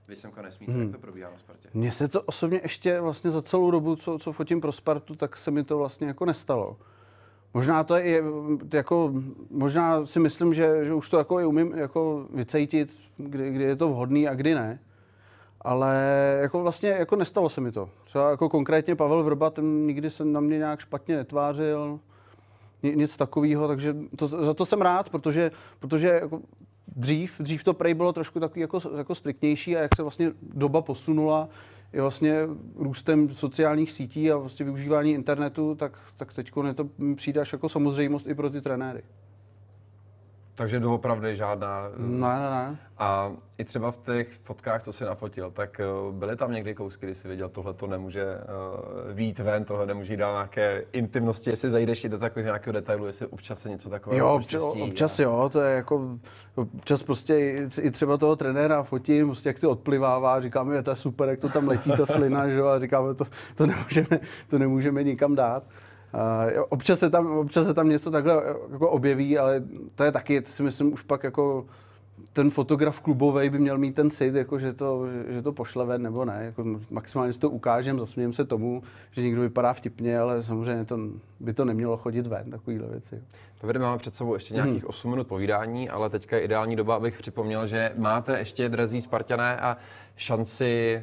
vy 0.07 0.15
semka 0.15 0.41
nesmíte, 0.41 0.71
hmm. 0.71 0.81
jak 0.81 0.91
to 0.91 0.99
probíhá 0.99 1.31
na 1.31 1.37
Spartě? 1.37 1.69
Mně 1.73 1.91
se 1.91 2.07
to 2.07 2.21
osobně 2.21 2.59
ještě 2.63 2.99
vlastně 2.99 3.31
za 3.31 3.41
celou 3.41 3.71
dobu, 3.71 3.95
co, 3.95 4.19
co 4.19 4.31
fotím 4.31 4.61
pro 4.61 4.71
Spartu, 4.71 5.15
tak 5.15 5.37
se 5.37 5.51
mi 5.51 5.63
to 5.63 5.77
vlastně 5.77 6.07
jako 6.07 6.25
nestalo. 6.25 6.77
Možná 7.57 7.83
to 7.83 7.95
je 7.95 8.23
jako, 8.73 9.13
možná 9.51 10.05
si 10.05 10.19
myslím, 10.19 10.53
že, 10.53 10.85
že 10.85 10.93
už 10.93 11.09
to 11.09 11.17
jako 11.17 11.39
i 11.39 11.45
umím 11.45 11.73
jako 11.75 12.25
vycejtit, 12.33 12.89
kdy, 13.17 13.51
kdy 13.51 13.63
je 13.63 13.75
to 13.75 13.89
vhodný 13.89 14.27
a 14.27 14.35
kdy 14.35 14.55
ne. 14.55 14.79
Ale 15.61 15.95
jako 16.41 16.61
vlastně 16.61 16.89
jako 16.89 17.15
nestalo 17.15 17.49
se 17.49 17.61
mi 17.61 17.71
to. 17.71 17.89
Třeba 18.05 18.29
jako 18.29 18.49
konkrétně 18.49 18.95
Pavel 18.95 19.23
Vrba, 19.23 19.49
ten 19.49 19.85
nikdy 19.85 20.09
se 20.09 20.25
na 20.25 20.39
mě 20.39 20.57
nějak 20.57 20.79
špatně 20.79 21.15
netvářil, 21.15 21.99
nic 22.83 23.17
takového, 23.17 23.67
takže 23.67 23.95
to, 24.15 24.27
za 24.27 24.53
to 24.53 24.65
jsem 24.65 24.81
rád, 24.81 25.09
protože, 25.09 25.51
protože 25.79 26.07
jako 26.07 26.41
dřív, 26.95 27.33
dřív 27.39 27.63
to 27.63 27.73
prej 27.73 27.93
bylo 27.93 28.13
trošku 28.13 28.39
takový 28.39 28.61
jako, 28.61 28.79
jako 28.97 29.15
striktnější 29.15 29.77
a 29.77 29.81
jak 29.81 29.95
se 29.95 30.01
vlastně 30.01 30.31
doba 30.41 30.81
posunula, 30.81 31.49
je 31.93 32.01
vlastně 32.01 32.47
růstem 32.75 33.29
sociálních 33.29 33.91
sítí 33.91 34.31
a 34.31 34.37
vlastně 34.37 34.65
využívání 34.65 35.11
internetu, 35.11 35.75
tak, 35.75 35.99
tak 36.17 36.33
teď 36.33 36.51
to 36.75 36.89
přijde 37.15 37.41
až 37.41 37.53
jako 37.53 37.69
samozřejmost 37.69 38.27
i 38.27 38.35
pro 38.35 38.49
ty 38.49 38.61
trenéry. 38.61 39.03
Takže 40.57 40.79
doopravdy 40.79 41.35
žádná... 41.35 41.89
Ne, 41.97 42.39
ne, 42.39 42.49
ne. 42.49 42.77
A 42.97 43.31
i 43.57 43.63
třeba 43.63 43.91
v 43.91 43.97
těch 43.97 44.27
fotkách, 44.43 44.83
co 44.83 44.93
si 44.93 45.03
nafotil, 45.03 45.51
tak 45.51 45.79
eh, 45.79 45.85
byly 46.11 46.35
tam 46.35 46.51
někdy 46.51 46.75
kousky, 46.75 47.05
kdy 47.05 47.15
jsi 47.15 47.27
viděl, 47.27 47.49
tohle 47.49 47.73
to 47.73 47.87
nemůže 47.87 48.25
uh, 48.25 49.13
výjít 49.13 49.39
ven, 49.39 49.65
tohle 49.65 49.85
nemůže 49.85 50.17
dát 50.17 50.31
nějaké 50.31 50.83
intimnosti, 50.93 51.49
jestli 51.49 51.71
zajdeš 51.71 52.03
i 52.03 52.09
do 52.09 52.17
takového 52.17 52.45
nějakého 52.45 52.73
detailu, 52.73 53.05
jestli 53.05 53.27
občas 53.27 53.59
se 53.59 53.69
něco 53.69 53.89
takového 53.89 54.27
Jo, 54.27 54.35
občas, 54.35 54.63
občas 54.63 55.19
jo, 55.19 55.49
to 55.53 55.61
je 55.61 55.75
jako, 55.75 56.19
občas 56.55 57.03
prostě 57.03 57.39
i, 57.39 57.67
i 57.81 57.91
třeba 57.91 58.17
toho 58.17 58.35
trenéra 58.35 58.83
fotím, 58.83 59.27
prostě 59.27 59.49
jak 59.49 59.57
si 59.57 59.67
odplivává, 59.67 60.41
říkáme, 60.41 60.75
je 60.75 60.83
to 60.83 60.89
je 60.89 60.95
super, 60.95 61.29
jak 61.29 61.39
to 61.39 61.49
tam 61.49 61.67
letí 61.67 61.91
ta 61.91 62.05
slina, 62.13 62.47
že 62.47 62.55
jo, 62.55 62.67
a 62.67 62.79
říkáme, 62.79 63.13
to, 63.13 63.25
to, 63.55 63.65
nemůžeme, 63.65 64.19
to 64.49 64.57
nemůžeme 64.59 65.03
nikam 65.03 65.35
dát. 65.35 65.63
Uh, 66.13 66.63
občas, 66.69 66.99
se 66.99 67.09
tam, 67.09 67.27
občas 67.37 67.67
se 67.67 67.73
tam 67.73 67.89
něco 67.89 68.11
takhle 68.11 68.43
jako 68.71 68.89
objeví, 68.89 69.37
ale 69.37 69.63
to 69.95 70.03
je 70.03 70.11
taky, 70.11 70.41
to 70.41 70.51
si 70.51 70.63
myslím, 70.63 70.93
už 70.93 71.01
pak 71.01 71.23
jako 71.23 71.65
ten 72.33 72.51
fotograf 72.51 72.99
klubový 72.99 73.49
by 73.49 73.59
měl 73.59 73.77
mít 73.77 73.95
ten 73.95 74.11
cit, 74.11 74.35
jako 74.35 74.59
že, 74.59 74.73
to, 74.73 75.05
že, 75.27 75.41
to 75.41 75.51
pošle 75.51 75.85
ven 75.85 76.01
nebo 76.01 76.25
ne. 76.25 76.39
Jako 76.45 76.63
maximálně 76.89 77.33
si 77.33 77.39
to 77.39 77.49
ukážem, 77.49 77.99
zasmějeme 77.99 78.33
se 78.33 78.45
tomu, 78.45 78.83
že 79.11 79.21
někdo 79.21 79.41
vypadá 79.41 79.73
vtipně, 79.73 80.19
ale 80.19 80.43
samozřejmě 80.43 80.85
to, 80.85 80.99
by 81.39 81.53
to 81.53 81.65
nemělo 81.65 81.97
chodit 81.97 82.27
ven, 82.27 82.51
takovýhle 82.51 82.87
věci. 82.87 83.23
Dobře, 83.61 83.79
máme 83.79 83.97
před 83.97 84.15
sebou 84.15 84.33
ještě 84.33 84.53
nějakých 84.53 84.83
hmm. 84.83 84.89
8 84.89 85.11
minut 85.11 85.27
povídání, 85.27 85.89
ale 85.89 86.09
teďka 86.09 86.35
je 86.35 86.41
ideální 86.41 86.75
doba, 86.75 86.95
abych 86.95 87.17
připomněl, 87.17 87.67
že 87.67 87.91
máte 87.97 88.39
ještě, 88.39 88.69
drazí 88.69 89.01
Spartané, 89.01 89.57
a 89.57 89.77
šanci 90.15 91.01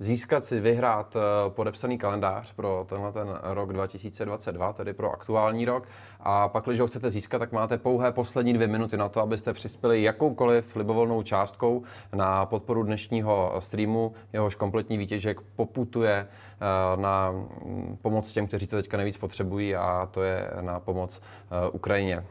získat 0.00 0.44
si, 0.44 0.60
vyhrát 0.60 1.16
eh, 1.16 1.50
podepsaný 1.50 1.98
kalendář 1.98 2.52
pro 2.52 2.86
tenhle 2.88 3.12
ten 3.12 3.38
rok 3.42 3.72
2022, 3.72 4.72
tedy 4.72 4.92
pro 4.92 5.12
aktuální 5.12 5.64
rok. 5.64 5.88
A 6.20 6.48
pak, 6.48 6.64
když 6.64 6.80
ho 6.80 6.86
chcete 6.86 7.10
získat, 7.10 7.38
tak 7.38 7.52
máte 7.52 7.78
pouhé 7.78 8.12
poslední 8.12 8.52
dvě 8.52 8.66
minuty 8.66 8.96
na 8.96 9.08
to, 9.08 9.20
abyste 9.20 9.52
přispěli 9.52 10.02
jakoukoliv 10.02 10.76
libovolnou 10.76 11.22
částkou 11.22 11.82
na 12.14 12.46
podporu 12.46 12.82
dnešního 12.82 13.54
streamu. 13.58 14.12
Jehož 14.32 14.54
kompletní 14.54 14.98
výtěžek 14.98 15.40
poputuje 15.40 16.26
eh, 16.26 17.00
na 17.00 17.30
mm, 17.30 17.98
pomoc 18.02 18.32
těm, 18.32 18.46
kteří 18.46 18.66
to 18.66 18.76
teďka 18.76 18.96
nejvíc 18.96 19.16
potřebují 19.16 19.76
a 19.76 20.08
to 20.10 20.22
je 20.22 20.50
na 20.60 20.80
pomoc 20.80 21.22
eh, 21.22 21.70
Ukrajině. 21.70 22.24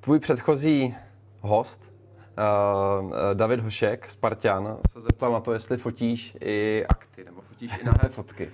Tvůj 0.00 0.18
předchozí 0.18 0.94
host, 1.40 1.87
David 3.34 3.60
Hošek, 3.60 4.10
Spartan, 4.10 4.76
se 4.90 5.00
zeptal 5.00 5.32
na 5.32 5.40
to, 5.40 5.52
jestli 5.52 5.76
fotíš 5.76 6.36
i 6.40 6.84
akty, 6.88 7.24
nebo 7.24 7.40
fotíš 7.40 7.72
i 7.82 7.84
nahé 7.84 8.08
fotky. 8.10 8.50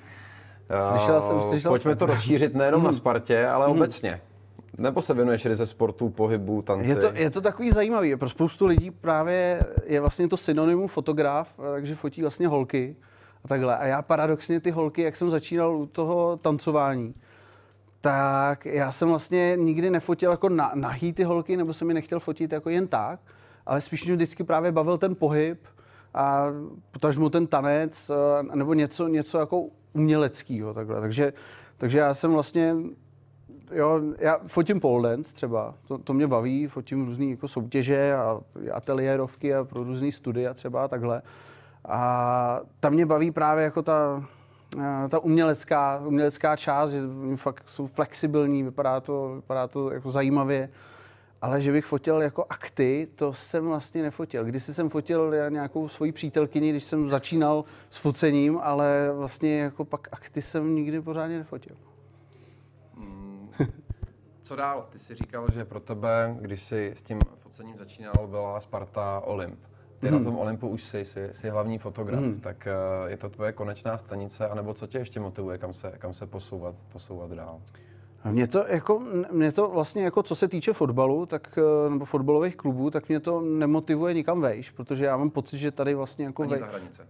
Slyšel 0.89 1.21
jsem, 1.21 1.41
slyšel 1.41 1.71
Pojďme 1.71 1.91
jsem. 1.91 1.99
to 1.99 2.07
rozšířit 2.07 2.55
nejenom 2.55 2.81
hmm. 2.81 2.87
na 2.87 2.93
Spartě, 2.93 3.47
ale 3.47 3.67
hmm. 3.67 3.77
obecně. 3.77 4.21
Nebo 4.79 5.03
se 5.03 5.15
věnuješ 5.15 5.47
ryze 5.47 5.67
sportu, 5.67 6.09
pohybu, 6.09 6.63
tanci? 6.63 6.91
Je 6.91 6.97
to, 6.97 7.11
je 7.15 7.31
to 7.31 7.41
takový 7.41 7.71
zajímavý. 7.71 8.17
Pro 8.17 8.29
spoustu 8.29 8.67
lidí 8.67 8.91
právě 8.91 9.61
je 9.87 10.01
vlastně 10.01 10.29
to 10.29 10.37
synonymum 10.37 10.89
fotograf, 10.89 11.49
takže 11.73 11.95
fotí 11.95 12.23
vlastně 12.23 12.49
holky 12.49 12.97
a 13.45 13.49
takhle. 13.49 13.77
A 13.77 13.87
já 13.87 14.03
paradoxně 14.03 14.61
ty 14.61 14.71
holky, 14.71 15.03
jak 15.03 15.17
jsem 15.17 15.31
začínal 15.31 15.77
u 15.77 15.87
toho 15.87 16.37
tancování, 16.37 17.15
tak 18.01 18.67
já 18.67 18.93
jsem 18.93 19.09
vlastně 19.09 19.57
nikdy 19.57 19.91
nefotil 19.91 20.31
jako 20.31 20.49
na, 20.49 20.73
nahý 20.75 21.13
ty 21.13 21.25
holky, 21.25 21.57
nebo 21.57 21.73
jsem 21.75 21.89
mi 21.89 21.95
nechtěl 21.95 22.21
fotit 22.21 22.53
jako 22.53 22.71
jen 22.71 22.89
tak 22.89 23.21
ale 23.67 23.81
spíš 23.81 24.05
mě 24.05 24.15
vždycky 24.15 24.45
právě 24.45 24.73
bavil 24.73 24.99
ten 24.99 25.15
pohyb 25.15 25.67
a 26.15 26.47
potažmu 26.91 27.31
ten 27.31 27.47
tanec 27.47 28.11
eh, 28.11 28.57
nebo 28.57 28.75
něco, 28.75 29.09
něco 29.09 29.39
jako 29.39 29.67
uměleckého 29.93 30.75
takhle. 30.75 31.01
Takže, 31.01 31.33
takže 31.79 31.99
já 31.99 32.15
jsem 32.15 32.33
vlastně 32.33 32.75
jo, 33.73 34.01
já 34.19 34.39
fotím 34.47 34.81
pole 34.81 35.11
dance 35.11 35.35
třeba, 35.35 35.75
to, 35.89 35.99
to 35.99 36.15
mě 36.15 36.27
baví, 36.27 36.67
fotím 36.67 37.07
různé 37.07 37.25
jako 37.25 37.49
soutěže 37.49 38.15
a 38.15 38.41
ateliérovky 38.73 39.55
a 39.55 39.65
pro 39.65 39.85
různé 39.85 40.13
studia 40.13 40.55
třeba 40.55 40.89
takhle. 40.89 41.23
A 41.89 42.61
tam 42.81 42.93
mě 42.93 43.07
baví 43.07 43.31
právě 43.31 43.65
jako 43.65 43.83
ta, 43.83 44.25
eh, 44.79 45.09
ta 45.09 45.19
umělecká, 45.19 46.03
umělecká 46.07 46.57
část, 46.57 46.91
že 46.91 47.01
fakt 47.37 47.65
jsou 47.69 47.87
flexibilní, 47.87 48.63
vypadá 48.63 49.01
to, 49.01 49.33
vypadá 49.35 49.69
to 49.69 49.91
jako 49.91 50.11
zajímavě 50.11 50.69
ale 51.45 51.61
že 51.61 51.73
bych 51.73 51.85
fotil 51.85 52.23
jako 52.23 52.47
akty, 52.49 53.09
to 53.15 53.33
jsem 53.33 53.67
vlastně 53.67 54.03
nefotil. 54.03 54.45
Když 54.45 54.63
jsem 54.63 54.91
fotil 54.91 55.35
nějakou 55.49 55.89
svoji 55.89 56.13
přítelkyni, 56.13 56.71
když 56.71 56.85
jsem 56.85 57.11
začínal 57.11 57.65
s 57.91 57.97
focením, 57.97 58.59
ale 58.63 59.13
vlastně 59.13 59.59
jako 59.59 59.85
pak 59.85 60.09
akty 60.13 60.43
jsem 60.43 60.75
nikdy 60.75 61.01
pořádně 61.01 61.39
nefotil. 61.39 61.77
Hmm. 62.99 63.51
Co 64.43 64.57
dál? 64.57 64.87
Ty 64.91 64.99
jsi 64.99 65.15
říkal, 65.15 65.47
že 65.55 65.65
pro 65.65 65.81
tebe, 65.81 66.37
když 66.41 66.63
jsi 66.63 66.93
s 66.97 67.03
tím 67.03 67.19
focením 67.39 67.79
začínal, 67.79 68.27
byla 68.31 68.61
Sparta 68.61 69.21
Olymp. 69.21 69.59
ty 69.99 70.09
hmm. 70.09 70.19
na 70.19 70.25
tom 70.25 70.39
Olympu 70.39 70.69
už 70.69 70.83
jsi, 70.83 71.05
jsi, 71.05 71.29
jsi 71.33 71.51
hlavní 71.51 71.79
fotograf, 71.79 72.21
hmm. 72.21 72.41
tak 72.41 72.69
uh, 73.03 73.11
je 73.11 73.17
to 73.17 73.29
tvoje 73.29 73.53
konečná 73.53 73.99
stanice, 73.99 74.49
anebo 74.49 74.75
co 74.75 74.87
tě 74.87 74.99
ještě 74.99 75.21
motivuje, 75.21 75.59
kam 75.59 75.73
se, 75.73 75.93
kam 75.99 76.15
se 76.15 76.27
posouvat, 76.27 76.75
posouvat 76.93 77.31
dál? 77.31 77.61
Mě 78.31 78.47
to, 78.47 78.65
jako, 78.69 79.03
mě 79.33 79.53
to 79.53 79.69
vlastně, 79.69 80.05
jako 80.05 80.23
co 80.23 80.37
se 80.37 80.49
týče 80.49 80.73
fotbalu, 80.73 81.27
tak, 81.27 81.59
eh, 81.59 81.91
nebo 81.91 82.05
fotbalových 82.05 82.57
klubů, 82.57 82.91
tak 82.91 83.09
mě 83.09 83.21
to 83.21 83.41
nemotivuje 83.41 84.15
nikam 84.15 84.41
vejš, 84.41 84.71
protože 84.71 85.05
já 85.05 85.17
mám 85.17 85.31
pocit, 85.31 85.59
že 85.59 85.71
tady 85.71 85.95
vlastně 85.95 86.25
jako... 86.25 86.43
Ani 86.43 86.51
vej... 86.51 86.61
za 86.61 86.67
hranice. 86.67 87.07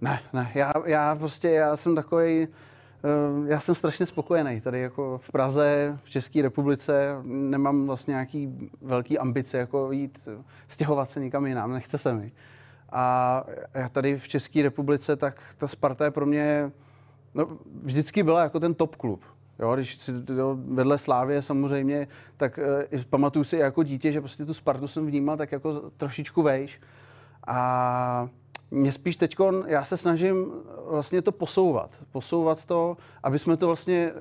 Ne, 0.00 0.20
ne, 0.32 0.50
já, 0.54 0.72
já 0.84 1.16
prostě, 1.16 1.50
já 1.50 1.76
jsem 1.76 1.94
takový, 1.94 2.42
eh, 2.42 2.48
já 3.46 3.60
jsem 3.60 3.74
strašně 3.74 4.06
spokojený 4.06 4.60
tady 4.60 4.80
jako 4.80 5.20
v 5.24 5.32
Praze, 5.32 5.98
v 6.04 6.10
České 6.10 6.42
republice, 6.42 7.16
nemám 7.24 7.86
vlastně 7.86 8.12
nějaký 8.12 8.70
velký 8.82 9.18
ambice 9.18 9.58
jako 9.58 9.92
jít, 9.92 10.28
stěhovat 10.68 11.10
se 11.10 11.20
nikam 11.20 11.46
jinam, 11.46 11.72
nechce 11.72 11.98
se 11.98 12.14
mi. 12.14 12.32
A 12.92 13.44
já 13.74 13.88
tady 13.88 14.18
v 14.18 14.28
České 14.28 14.62
republice, 14.62 15.16
tak 15.16 15.40
ta 15.58 15.66
Sparta 15.66 16.04
je 16.04 16.10
pro 16.10 16.26
mě, 16.26 16.72
no, 17.34 17.48
vždycky 17.82 18.22
byla 18.22 18.42
jako 18.42 18.60
ten 18.60 18.74
top 18.74 18.96
klub. 18.96 19.20
Jo, 19.62 19.74
když 19.74 19.96
si 19.96 20.12
jo, 20.36 20.58
vedle 20.64 20.98
Slávě 20.98 21.42
samozřejmě, 21.42 22.08
tak 22.36 22.58
e, 22.58 23.04
pamatuju 23.10 23.44
si 23.44 23.56
jako 23.56 23.82
dítě, 23.82 24.12
že 24.12 24.20
prostě 24.20 24.44
tu 24.44 24.54
Spartu 24.54 24.88
jsem 24.88 25.06
vnímal 25.06 25.36
tak 25.36 25.52
jako 25.52 25.90
trošičku 25.96 26.42
vejš. 26.42 26.80
A 27.46 28.28
mě 28.70 28.92
spíš 28.92 29.16
teď, 29.16 29.36
já 29.66 29.84
se 29.84 29.96
snažím 29.96 30.52
vlastně 30.90 31.22
to 31.22 31.32
posouvat. 31.32 31.90
Posouvat 32.12 32.64
to, 32.64 32.96
aby 33.22 33.38
jsme 33.38 33.56
to 33.56 33.66
vlastně 33.66 34.12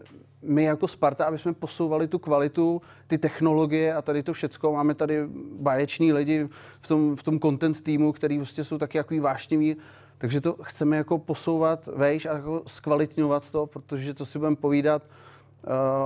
my 0.41 0.63
jako 0.63 0.87
Sparta, 0.87 1.25
aby 1.25 1.37
jsme 1.37 1.53
posouvali 1.53 2.07
tu 2.07 2.19
kvalitu, 2.19 2.81
ty 3.07 3.17
technologie 3.17 3.93
a 3.93 4.01
tady 4.01 4.23
to 4.23 4.33
všecko. 4.33 4.73
Máme 4.73 4.95
tady 4.95 5.23
báječní 5.59 6.13
lidi 6.13 6.49
v 6.81 6.87
tom, 6.87 7.15
v 7.15 7.23
tom 7.23 7.39
content 7.39 7.81
týmu, 7.83 8.11
který 8.11 8.37
vlastně 8.37 8.63
jsou 8.63 8.77
taky 8.77 8.97
jako 8.97 9.21
vášniví. 9.21 9.77
Takže 10.17 10.41
to 10.41 10.55
chceme 10.61 10.97
jako 10.97 11.17
posouvat 11.17 11.85
vejš 11.95 12.25
a 12.25 12.33
jako 12.33 12.63
zkvalitňovat 12.67 13.51
to, 13.51 13.67
protože 13.67 14.13
to 14.13 14.25
si 14.25 14.39
budeme 14.39 14.55
povídat, 14.55 15.03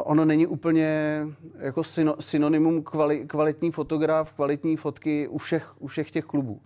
ono 0.04 0.26
není 0.26 0.48
úplně 0.48 1.20
jako 1.60 1.84
synonymum 2.20 2.84
kvali, 2.84 3.26
kvalitní 3.28 3.72
fotograf, 3.72 4.34
kvalitní 4.34 4.78
fotky 4.78 5.28
u 5.28 5.38
všech, 5.38 5.74
u 5.80 5.88
všech 5.88 6.12
těch 6.12 6.26
klubů. 6.26 6.62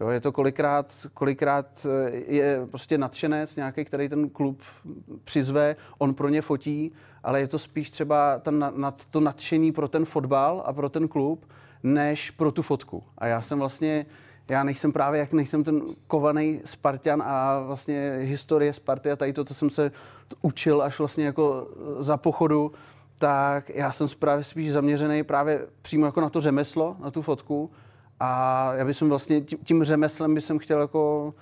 Jo, 0.00 0.08
je 0.08 0.20
to 0.20 0.32
kolikrát, 0.32 0.94
kolikrát 1.14 1.86
eh, 1.86 2.10
je 2.34 2.66
prostě 2.70 2.98
nadšenec 2.98 3.56
nějaký, 3.56 3.84
který 3.84 4.08
ten 4.08 4.28
klub 4.28 4.62
přizve, 5.24 5.76
on 5.98 6.14
pro 6.14 6.28
ně 6.28 6.42
fotí, 6.42 6.92
ale 7.22 7.40
je 7.40 7.48
to 7.48 7.58
spíš 7.58 7.90
třeba 7.90 8.38
ten, 8.38 8.72
nad, 8.76 9.04
to 9.10 9.20
nadšení 9.20 9.72
pro 9.72 9.88
ten 9.88 10.04
fotbal 10.04 10.62
a 10.66 10.72
pro 10.72 10.88
ten 10.88 11.08
klub, 11.08 11.46
než 11.82 12.30
pro 12.30 12.52
tu 12.52 12.62
fotku. 12.62 13.02
A 13.18 13.26
já 13.26 13.42
jsem 13.42 13.58
vlastně, 13.58 14.06
já 14.48 14.64
nejsem 14.64 14.92
právě, 14.92 15.20
jak 15.20 15.32
nejsem 15.32 15.64
ten 15.64 15.82
kovaný 16.06 16.60
Spartan 16.64 17.22
a 17.22 17.60
vlastně 17.60 18.18
historie 18.22 18.72
Sparty 18.72 19.10
a 19.10 19.16
tady 19.16 19.32
to, 19.32 19.44
to 19.44 19.54
jsem 19.54 19.70
se 19.70 19.92
učil 20.42 20.82
až 20.82 20.98
vlastně 20.98 21.26
jako 21.26 21.68
za 21.98 22.16
pochodu, 22.16 22.72
tak 23.18 23.70
já 23.70 23.92
jsem 23.92 24.08
právě 24.18 24.44
spíš 24.44 24.72
zaměřený 24.72 25.22
právě 25.22 25.66
přímo 25.82 26.06
jako 26.06 26.20
na 26.20 26.30
to 26.30 26.40
řemeslo, 26.40 26.96
na 27.00 27.10
tu 27.10 27.22
fotku. 27.22 27.70
A 28.20 28.72
já 28.74 28.84
bych 28.84 29.02
vlastně 29.02 29.40
tím, 29.40 29.58
tím 29.58 29.84
řemeslem 29.84 30.34
bych 30.34 30.50
chtěl 30.58 30.80
jako 30.80 31.34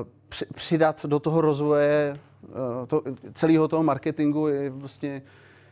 uh, 0.00 0.44
přidat 0.54 1.06
do 1.06 1.20
toho 1.20 1.40
rozvoje 1.40 2.18
uh, 2.42 2.86
to, 2.86 3.02
celého 3.34 3.68
toho 3.68 3.82
marketingu 3.82 4.48
je 4.48 4.70
vlastně 4.70 5.22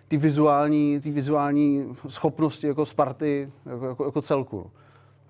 ty 0.09 0.16
vizuální, 0.16 1.01
ty 1.01 1.11
vizuální 1.11 1.96
schopnosti 2.09 2.66
jako 2.66 2.87
Sparty, 2.87 3.53
jako, 3.66 3.87
jako, 3.87 4.05
jako 4.05 4.23
celku. 4.23 4.70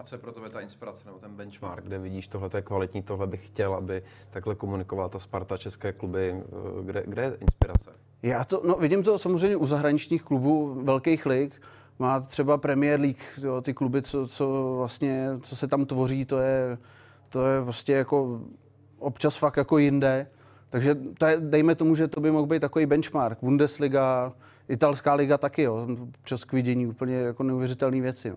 A 0.00 0.02
co 0.02 0.14
je 0.14 0.18
pro 0.18 0.32
tebe 0.32 0.50
ta 0.50 0.60
inspirace 0.60 1.06
nebo 1.06 1.18
ten 1.18 1.30
benchmark, 1.36 1.84
kde 1.84 1.98
vidíš, 1.98 2.28
tohle 2.28 2.50
je 2.54 2.62
kvalitní, 2.62 3.02
tohle 3.02 3.26
bych 3.26 3.46
chtěl, 3.46 3.74
aby 3.74 4.02
takhle 4.30 4.54
komunikovala 4.54 5.08
ta 5.08 5.18
Sparta, 5.18 5.56
české 5.56 5.92
kluby, 5.92 6.34
eh, 6.34 6.82
kde, 6.82 7.02
kde 7.06 7.22
je 7.22 7.36
inspirace? 7.40 7.90
Já 8.22 8.44
to, 8.44 8.62
no, 8.64 8.74
vidím 8.74 9.02
to 9.02 9.18
samozřejmě 9.18 9.56
u 9.56 9.66
zahraničních 9.66 10.22
klubů, 10.22 10.82
velkých 10.84 11.26
lig, 11.26 11.62
má 11.98 12.20
třeba 12.20 12.58
Premier 12.58 13.00
League, 13.00 13.22
jo, 13.36 13.60
ty 13.60 13.74
kluby, 13.74 14.02
co, 14.02 14.28
co 14.28 14.74
vlastně, 14.76 15.28
co 15.42 15.56
se 15.56 15.68
tam 15.68 15.86
tvoří, 15.86 16.24
to 16.24 16.38
je, 16.38 16.78
to 17.28 17.46
je 17.46 17.60
vlastně 17.60 17.94
jako 17.94 18.40
občas 18.98 19.36
fakt 19.36 19.56
jako 19.56 19.78
jinde. 19.78 20.26
Takže 20.70 20.96
je, 21.26 21.36
dejme 21.40 21.74
tomu, 21.74 21.94
že 21.94 22.08
to 22.08 22.20
by 22.20 22.30
mohl 22.30 22.46
být 22.46 22.60
takový 22.60 22.86
benchmark. 22.86 23.38
Bundesliga, 23.42 24.32
italská 24.68 25.14
liga 25.14 25.38
taky, 25.38 25.62
jo, 25.62 25.86
občas 26.18 26.44
k 26.44 26.52
vidění 26.52 26.86
úplně 26.86 27.14
jako 27.14 27.42
neuvěřitelné 27.42 28.00
věci. 28.00 28.30
No 28.30 28.36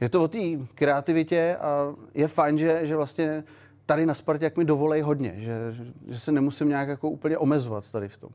je 0.00 0.08
to 0.08 0.22
o 0.22 0.28
té 0.28 0.38
kreativitě 0.74 1.56
a 1.56 1.94
je 2.14 2.28
fajn, 2.28 2.58
že, 2.58 2.86
že 2.86 2.96
vlastně 2.96 3.44
tady 3.86 4.06
na 4.06 4.14
Spartě 4.14 4.44
jak 4.44 4.56
mi 4.56 4.64
dovolej 4.64 5.00
hodně, 5.00 5.34
že, 5.36 5.74
že 6.08 6.20
se 6.20 6.32
nemusím 6.32 6.68
nějak 6.68 6.88
jako 6.88 7.10
úplně 7.10 7.38
omezovat 7.38 7.90
tady 7.92 8.08
v 8.08 8.16
tom. 8.16 8.30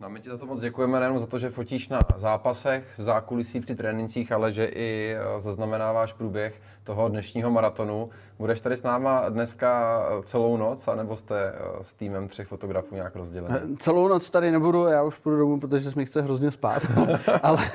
No 0.00 0.10
my 0.10 0.20
ti 0.20 0.30
za 0.30 0.38
to 0.38 0.46
moc 0.46 0.60
děkujeme 0.60 1.00
nejen 1.00 1.18
za 1.18 1.26
to, 1.26 1.38
že 1.38 1.50
fotíš 1.50 1.88
na 1.88 2.00
zápasech, 2.16 2.98
v 2.98 3.02
zákulisí 3.02 3.60
při 3.60 3.74
trénincích, 3.74 4.32
ale 4.32 4.52
že 4.52 4.64
i 4.64 5.14
eh, 5.14 5.40
zaznamenáváš 5.40 6.12
průběh 6.12 6.60
toho 6.84 7.08
dnešního 7.08 7.50
maratonu. 7.50 8.10
Budeš 8.38 8.60
tady 8.60 8.76
s 8.76 8.82
náma 8.82 9.28
dneska 9.28 10.00
eh, 10.08 10.22
celou 10.22 10.56
noc, 10.56 10.88
anebo 10.88 11.16
jste 11.16 11.48
eh, 11.48 11.84
s 11.84 11.92
týmem 11.92 12.28
třech 12.28 12.48
fotografů 12.48 12.94
nějak 12.94 13.16
rozděleni? 13.16 13.76
Celou 13.76 14.08
noc 14.08 14.30
tady 14.30 14.50
nebudu, 14.50 14.84
já 14.84 15.02
už 15.02 15.18
půjdu 15.18 15.38
domů, 15.38 15.60
protože 15.60 15.90
mi 15.96 16.06
chce 16.06 16.22
hrozně 16.22 16.50
spát. 16.50 16.82
ale, 17.42 17.70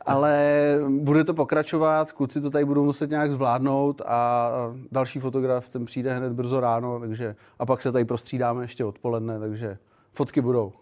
ale 0.00 0.64
bude 0.88 1.24
to 1.24 1.34
pokračovat, 1.34 2.12
kluci 2.12 2.40
to 2.40 2.50
tady 2.50 2.64
budou 2.64 2.84
muset 2.84 3.10
nějak 3.10 3.30
zvládnout 3.30 4.02
a 4.06 4.50
další 4.92 5.20
fotograf, 5.20 5.68
ten 5.68 5.84
přijde 5.84 6.14
hned 6.14 6.32
brzo 6.32 6.60
ráno, 6.60 7.00
takže 7.00 7.34
a 7.58 7.66
pak 7.66 7.82
se 7.82 7.92
tady 7.92 8.04
prostřídáme 8.04 8.64
ještě 8.64 8.84
odpoledne, 8.84 9.38
takže 9.38 9.78
fotky 10.14 10.40
budou. 10.40 10.72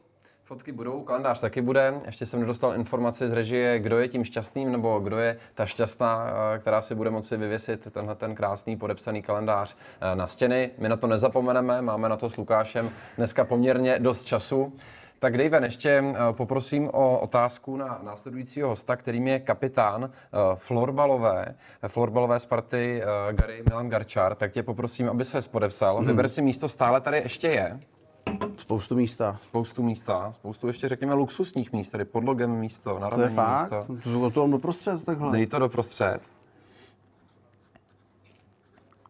Fotky 0.46 0.72
budou, 0.72 1.02
kalendář 1.02 1.40
taky 1.40 1.62
bude. 1.62 1.94
Ještě 2.04 2.26
jsem 2.26 2.40
nedostal 2.40 2.74
informaci 2.74 3.28
z 3.28 3.32
režie, 3.32 3.78
kdo 3.78 3.98
je 3.98 4.08
tím 4.08 4.24
šťastným, 4.24 4.72
nebo 4.72 4.98
kdo 4.98 5.18
je 5.18 5.38
ta 5.54 5.66
šťastná, 5.66 6.30
eh, 6.54 6.58
která 6.58 6.80
si 6.80 6.94
bude 6.94 7.10
moci 7.10 7.36
vyvěsit 7.36 7.92
tenhle 7.92 8.14
ten 8.14 8.34
krásný 8.34 8.76
podepsaný 8.76 9.22
kalendář 9.22 9.76
eh, 10.00 10.16
na 10.16 10.26
stěny. 10.26 10.70
My 10.78 10.88
na 10.88 10.96
to 10.96 11.06
nezapomeneme, 11.06 11.82
máme 11.82 12.08
na 12.08 12.16
to 12.16 12.30
s 12.30 12.36
Lukášem 12.36 12.90
dneska 13.16 13.44
poměrně 13.44 13.98
dost 13.98 14.24
času. 14.24 14.72
Tak 15.18 15.38
Dave, 15.38 15.66
ještě 15.66 15.90
eh, 15.90 16.32
poprosím 16.32 16.90
o 16.92 17.18
otázku 17.18 17.76
na 17.76 18.00
následujícího 18.02 18.68
hosta, 18.68 18.96
kterým 18.96 19.28
je 19.28 19.40
kapitán 19.40 20.10
florbalové, 20.54 21.54
florbalové 21.86 22.40
Sparty 22.40 23.02
Gary 23.32 23.62
Milan 23.68 23.88
Garčar. 23.88 24.34
Tak 24.34 24.52
tě 24.52 24.62
poprosím, 24.62 25.08
aby 25.08 25.24
se 25.24 25.40
podepsal. 25.50 25.96
Hmm. 25.96 26.06
Vyber 26.06 26.28
si 26.28 26.42
místo, 26.42 26.68
stále 26.68 27.00
tady 27.00 27.18
ještě 27.18 27.48
je. 27.48 27.78
Spoustu 28.56 28.94
místa. 28.94 29.38
Spoustu 29.42 29.82
místa, 29.82 30.32
spoustu 30.32 30.66
ještě 30.66 30.88
řekněme 30.88 31.14
luxusních 31.14 31.72
míst, 31.72 31.90
tady 31.90 32.04
podlogem 32.04 32.50
místo, 32.50 32.98
na 32.98 33.08
rameni 33.08 33.36
místo. 33.60 33.86
To 34.02 34.30
to 34.30 34.46
doprostřed 34.46 35.04
takhle. 35.04 35.32
Dej 35.32 35.46
to 35.46 35.58
doprostřed. 35.58 36.20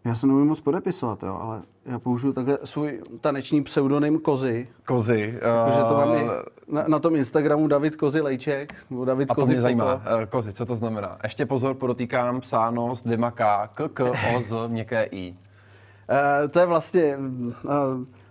Já 0.04 0.14
se 0.14 0.26
nemůžu 0.26 0.44
moc 0.44 0.60
podepisovat, 0.60 1.22
jo, 1.22 1.38
ale 1.40 1.62
já 1.86 1.98
použiju 1.98 2.32
takhle 2.32 2.58
svůj 2.64 3.02
taneční 3.20 3.62
pseudonym 3.62 4.20
Kozy. 4.20 4.68
Kozy. 4.84 5.38
Takže 5.64 5.80
to 5.80 5.94
mám 5.94 6.10
uh, 6.10 6.30
na, 6.68 6.84
na, 6.88 6.98
tom 6.98 7.16
Instagramu 7.16 7.68
David 7.68 7.96
Kozy 7.96 8.20
Lejček, 8.20 8.74
nebo 8.90 9.04
David 9.04 9.30
a 9.30 9.34
to 9.34 9.40
Kozy 9.40 9.52
mě 9.52 9.60
zajímá. 9.60 9.94
Uh, 9.94 10.00
kozy, 10.28 10.52
co 10.52 10.66
to 10.66 10.76
znamená? 10.76 11.18
Ještě 11.22 11.46
pozor, 11.46 11.74
podotýkám 11.74 12.40
psáno 12.40 12.96
s 12.96 13.02
dvěma 13.02 13.30
K, 13.30 13.68
K, 13.74 13.88
K, 13.88 14.10
O, 14.10 14.42
Z, 14.42 14.68
měkké 14.68 15.04
I. 15.04 15.30
Uh, 15.30 16.48
to 16.50 16.60
je 16.60 16.66
vlastně... 16.66 17.16
Uh, 17.16 17.72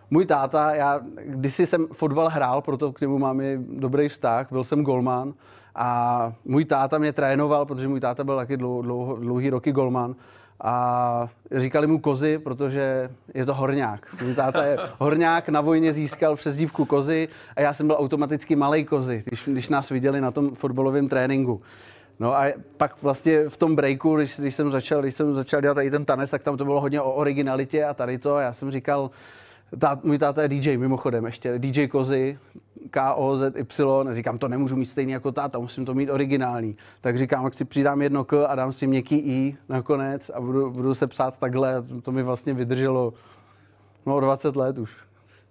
můj 0.09 0.25
táta, 0.25 0.75
já 0.75 1.01
kdysi 1.25 1.67
jsem 1.67 1.87
fotbal 1.87 2.29
hrál, 2.29 2.61
proto 2.61 2.93
k 2.93 3.01
němu 3.01 3.17
mám 3.17 3.41
i 3.41 3.57
dobrý 3.69 4.09
vztah, 4.09 4.47
byl 4.51 4.63
jsem 4.63 4.83
golman 4.83 5.33
a 5.75 6.33
můj 6.45 6.65
táta 6.65 6.97
mě 6.97 7.13
trénoval, 7.13 7.65
protože 7.65 7.87
můj 7.87 7.99
táta 7.99 8.23
byl 8.23 8.35
taky 8.35 8.57
dlou, 8.57 8.81
dlou, 8.81 9.15
dlouhý 9.15 9.49
roky 9.49 9.71
golman 9.71 10.15
a 10.63 11.27
říkali 11.51 11.87
mu 11.87 11.99
kozy, 11.99 12.39
protože 12.39 13.09
je 13.33 13.45
to 13.45 13.53
horňák. 13.53 14.21
Můj 14.21 14.35
táta 14.35 14.63
je 14.63 14.77
horňák, 14.97 15.49
na 15.49 15.61
vojně 15.61 15.93
získal 15.93 16.35
přezdívku 16.35 16.85
kozy 16.85 17.27
a 17.55 17.61
já 17.61 17.73
jsem 17.73 17.87
byl 17.87 17.95
automaticky 17.99 18.55
malý 18.55 18.85
kozy, 18.85 19.23
když, 19.25 19.43
když 19.47 19.69
nás 19.69 19.89
viděli 19.89 20.21
na 20.21 20.31
tom 20.31 20.55
fotbalovém 20.55 21.09
tréninku. 21.09 21.61
No 22.19 22.37
a 22.37 22.45
pak 22.77 22.95
vlastně 23.01 23.49
v 23.49 23.57
tom 23.57 23.75
breaku, 23.75 24.15
když, 24.15 24.39
když, 24.39 24.55
jsem 24.55 24.71
začal, 24.71 25.01
když 25.01 25.15
jsem 25.15 25.35
začal 25.35 25.61
dělat 25.61 25.73
tady 25.73 25.91
ten 25.91 26.05
tanec, 26.05 26.29
tak 26.29 26.43
tam 26.43 26.57
to 26.57 26.65
bylo 26.65 26.81
hodně 26.81 27.01
o 27.01 27.11
originalitě 27.11 27.85
a 27.85 27.93
tady 27.93 28.17
to. 28.17 28.35
A 28.35 28.41
já 28.41 28.53
jsem 28.53 28.71
říkal, 28.71 29.11
Tát, 29.79 30.03
můj 30.03 30.17
táta 30.17 30.41
je 30.41 30.47
DJ 30.49 30.77
mimochodem 30.77 31.25
ještě, 31.25 31.59
DJ 31.59 31.87
Kozy, 31.87 32.37
K-O-Z-Y, 32.89 34.13
říkám, 34.13 34.37
to 34.37 34.47
nemůžu 34.47 34.75
mít 34.75 34.85
stejně 34.85 35.13
jako 35.13 35.31
táta, 35.31 35.59
musím 35.59 35.85
to 35.85 35.93
mít 35.93 36.09
originální. 36.09 36.77
Tak 37.01 37.17
říkám, 37.17 37.43
jak 37.45 37.53
si 37.53 37.65
přidám 37.65 38.01
jedno 38.01 38.23
K 38.23 38.45
a 38.45 38.55
dám 38.55 38.73
si 38.73 38.87
měkký 38.87 39.15
I 39.17 39.57
nakonec 39.69 40.29
a 40.29 40.41
budu, 40.41 40.71
budu 40.71 40.93
se 40.93 41.07
psát 41.07 41.39
takhle, 41.39 41.83
to 42.01 42.11
mi 42.11 42.23
vlastně 42.23 42.53
vydrželo 42.53 43.13
no, 44.05 44.19
20 44.19 44.55
let 44.55 44.77
už. 44.77 45.04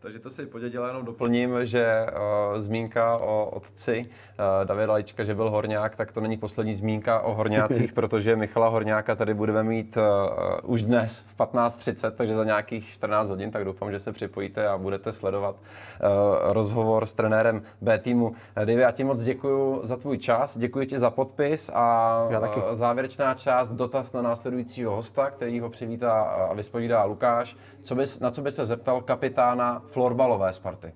Takže 0.05 0.19
to 0.19 0.31
si 0.31 0.47
podědila, 0.47 0.89
jenom 0.89 1.05
doplním, 1.05 1.51
že 1.63 2.07
uh, 2.07 2.61
zmínka 2.61 3.17
o 3.17 3.51
otci 3.51 4.07
uh, 4.09 4.67
Davida 4.67 4.93
Lajčka, 4.93 5.25
že 5.25 5.35
byl 5.35 5.51
horňák, 5.51 5.97
tak 5.97 6.13
to 6.13 6.21
není 6.21 6.37
poslední 6.37 6.75
zmínka 6.75 7.21
o 7.21 7.35
horňácích, 7.35 7.93
protože 7.99 8.37
Michala 8.37 8.69
Horňáka 8.69 9.15
tady 9.15 9.35
budeme 9.35 9.63
mít 9.63 9.97
uh, 9.97 10.71
už 10.71 10.83
dnes 10.83 11.19
v 11.19 11.39
15.30, 11.39 12.11
takže 12.11 12.35
za 12.35 12.45
nějakých 12.45 12.89
14 12.89 13.29
hodin, 13.29 13.51
tak 13.51 13.65
doufám, 13.65 13.91
že 13.91 14.01
se 14.01 14.13
připojíte 14.13 14.69
a 14.69 14.79
budete 14.79 15.13
sledovat 15.13 15.57
uh, 15.57 16.09
rozhovor 16.53 17.07
s 17.07 17.15
trenérem 17.15 17.63
B 17.81 17.99
týmu. 17.99 18.35
Davy, 18.57 18.75
já 18.75 18.91
ti 18.91 19.05
moc 19.05 19.23
děkuji 19.23 19.81
za 19.83 19.97
tvůj 19.97 20.19
čas, 20.19 20.59
děkuji 20.59 20.87
ti 20.87 20.99
za 20.99 21.11
podpis 21.11 21.71
a 21.75 22.29
uh, 22.57 22.75
závěrečná 22.75 23.35
část 23.35 23.71
dotaz 23.71 24.13
na 24.13 24.23
následujícího 24.23 24.97
hosta, 24.97 25.31
který 25.31 25.61
ho 25.61 25.71
přivítá 25.71 26.21
a 26.21 26.55
vyspovídá 26.55 27.05
Lukáš. 27.05 27.57
Co 27.83 27.95
bys, 27.95 28.21
na 28.21 28.31
co 28.31 28.43
by 28.43 28.53
se 28.53 28.67
zeptal 28.67 29.01
kapitána 29.01 29.83
florbalové 29.95 30.53
Sparty? 30.53 30.93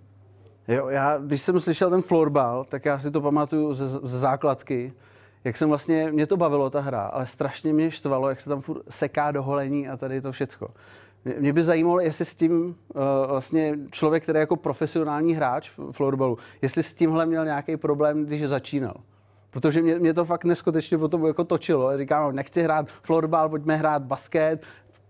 Jo, 0.68 0.88
já, 0.88 1.18
když 1.18 1.42
jsem 1.42 1.60
slyšel 1.60 1.90
ten 1.90 2.02
florbal, 2.02 2.64
tak 2.64 2.84
já 2.84 2.98
si 2.98 3.10
to 3.10 3.20
pamatuju 3.20 3.74
ze, 3.74 3.88
ze 3.88 4.18
základky, 4.18 4.92
jak 5.44 5.56
jsem 5.56 5.68
vlastně, 5.68 6.12
mě 6.12 6.26
to 6.26 6.36
bavilo 6.36 6.70
ta 6.70 6.80
hra, 6.80 7.02
ale 7.02 7.26
strašně 7.26 7.72
mě 7.72 7.90
štvalo, 7.90 8.28
jak 8.28 8.40
se 8.40 8.48
tam 8.48 8.60
furt 8.60 8.82
seká 8.90 9.30
do 9.30 9.42
holení 9.42 9.88
a 9.88 9.96
tady 9.96 10.20
to 10.20 10.32
všecko. 10.32 10.68
Mě 11.38 11.52
by 11.52 11.62
zajímalo, 11.62 12.00
jestli 12.00 12.24
s 12.24 12.34
tím 12.34 12.52
uh, 12.62 13.02
vlastně 13.28 13.74
člověk, 13.90 14.22
který 14.22 14.36
je 14.36 14.40
jako 14.40 14.56
profesionální 14.56 15.34
hráč 15.34 15.70
florbalu, 15.90 16.38
jestli 16.62 16.82
s 16.82 16.94
tímhle 16.94 17.26
měl 17.26 17.44
nějaký 17.44 17.76
problém, 17.76 18.24
když 18.26 18.48
začínal. 18.48 18.94
Protože 19.50 19.82
mě, 19.82 19.98
mě 19.98 20.14
to 20.14 20.24
fakt 20.24 20.44
neskutečně 20.44 20.98
potom 20.98 21.26
jako 21.26 21.44
točilo. 21.44 21.98
Říkám, 21.98 22.34
nechci 22.34 22.62
hrát 22.62 22.86
florbal, 23.02 23.48
pojďme 23.48 23.76
hrát 23.76 24.02
basket, 24.02 24.62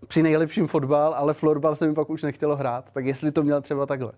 při 0.07 0.23
nejlepším 0.23 0.67
fotbal, 0.67 1.13
ale 1.13 1.33
florbal 1.33 1.75
se 1.75 1.87
mi 1.87 1.93
pak 1.93 2.09
už 2.09 2.23
nechtělo 2.23 2.55
hrát. 2.55 2.93
Tak 2.93 3.05
jestli 3.05 3.31
to 3.31 3.43
měl 3.43 3.61
třeba 3.61 3.85
takhle. 3.85 4.11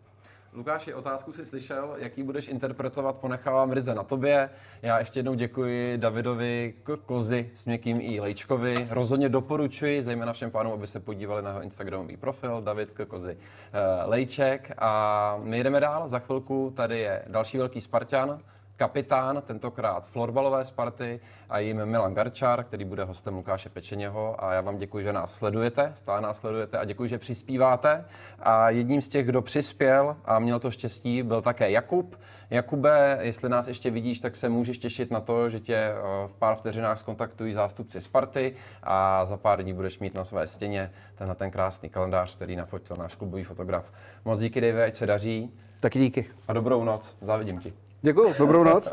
Lukáši, 0.54 0.94
otázku 0.94 1.34
si 1.34 1.46
slyšel, 1.46 1.96
jaký 1.98 2.24
budeš 2.24 2.48
interpretovat, 2.48 3.15
ponechávám 3.15 3.72
ryze 3.72 3.96
na 3.96 4.04
tobě. 4.04 4.50
Já 4.82 5.00
ještě 5.00 5.20
jednou 5.20 5.34
děkuji 5.34 5.98
Davidovi 5.98 6.74
Kozi 7.06 7.52
s 7.56 7.65
měkkým 7.65 7.98
i 8.02 8.20
Lejčkovi. 8.20 8.88
Rozhodně 8.89 9.30
doporučuji, 9.30 10.04
zejména 10.04 10.34
všem 10.34 10.52
pánům, 10.52 10.74
aby 10.74 10.88
se 10.88 11.00
podívali 11.00 11.41
na 11.41 11.50
jeho 11.50 11.62
Instagramový 11.62 12.17
profil 12.17 12.62
David 12.62 12.91
Kozy 13.08 13.38
eh, 13.38 14.06
Lejček. 14.06 14.72
A 14.78 15.39
my 15.44 15.63
jdeme 15.63 15.80
dál, 15.80 16.08
za 16.08 16.20
chvilku 16.20 16.74
tady 16.76 17.00
je 17.00 17.24
další 17.28 17.58
velký 17.58 17.82
Spartan, 17.82 18.39
kapitán, 18.82 19.41
tentokrát 19.46 20.08
florbalové 20.08 20.65
Sparty 20.65 21.20
a 21.50 21.60
jim 21.60 21.86
Milan 21.86 22.13
Garčar, 22.13 22.63
který 22.63 22.86
bude 22.86 23.04
hostem 23.04 23.36
Lukáše 23.36 23.70
Pečeněho 23.70 24.44
a 24.44 24.54
já 24.54 24.62
vám 24.62 24.78
děkuji, 24.78 25.04
že 25.04 25.13
nás 25.13 25.36
sledujete, 25.36 25.91
stále 25.96 26.22
nás 26.22 26.39
sledujete 26.39 26.78
a 26.78 26.86
děkuji, 26.86 27.10
že 27.10 27.17
přispíváte. 27.17 28.06
A 28.39 28.70
jedním 28.70 29.02
z 29.02 29.08
těch, 29.08 29.26
kdo 29.26 29.41
přispěl 29.41 30.15
a 30.26 30.39
měl 30.39 30.60
to 30.60 30.72
štěstí, 30.72 31.24
byl 31.24 31.41
také 31.41 31.72
Jakub. 31.72 32.15
Jakube, 32.50 33.17
jestli 33.22 33.50
nás 33.50 33.67
ještě 33.67 33.91
vidíš, 33.91 34.20
tak 34.20 34.36
se 34.36 34.50
můžeš 34.50 34.78
těšit 34.78 35.12
na 35.12 35.20
to, 35.20 35.50
že 35.50 35.60
tě 35.60 35.76
eh, 35.76 35.94
v 36.28 36.34
pár 36.39 36.56
vteřinách 36.56 37.00
skontaktují 37.00 37.54
zástupci 37.54 38.02
Sparty 38.02 38.56
a 38.84 39.26
za 39.26 39.38
pár 39.38 39.63
dní 39.63 39.74
budeš 39.74 40.00
mít 40.00 40.13
na 40.13 40.26
své 40.26 40.48
stěně 40.48 40.91
tenhle 41.15 41.36
ten 41.36 41.52
krásný 41.52 41.89
kalendář, 41.89 42.36
který 42.36 42.56
nafotil 42.56 42.96
náš 42.96 43.15
klubový 43.15 43.44
fotograf. 43.44 43.94
Moc 44.26 44.39
díky, 44.39 44.62
Dave, 44.62 44.86
ať 44.86 44.96
se 44.96 45.06
daří. 45.06 45.54
Taky 45.80 46.00
díky. 46.00 46.26
A 46.48 46.54
dobrou 46.54 46.84
noc, 46.84 47.17
závidím 47.22 47.60
ti. 47.60 47.74
Děkuji, 48.02 48.34
dobrou 48.40 48.64
noc. 48.64 48.90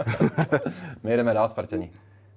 My 1.03 1.17
jdeme 1.17 1.35
dál, 1.35 1.49
Spartění. 1.49 1.91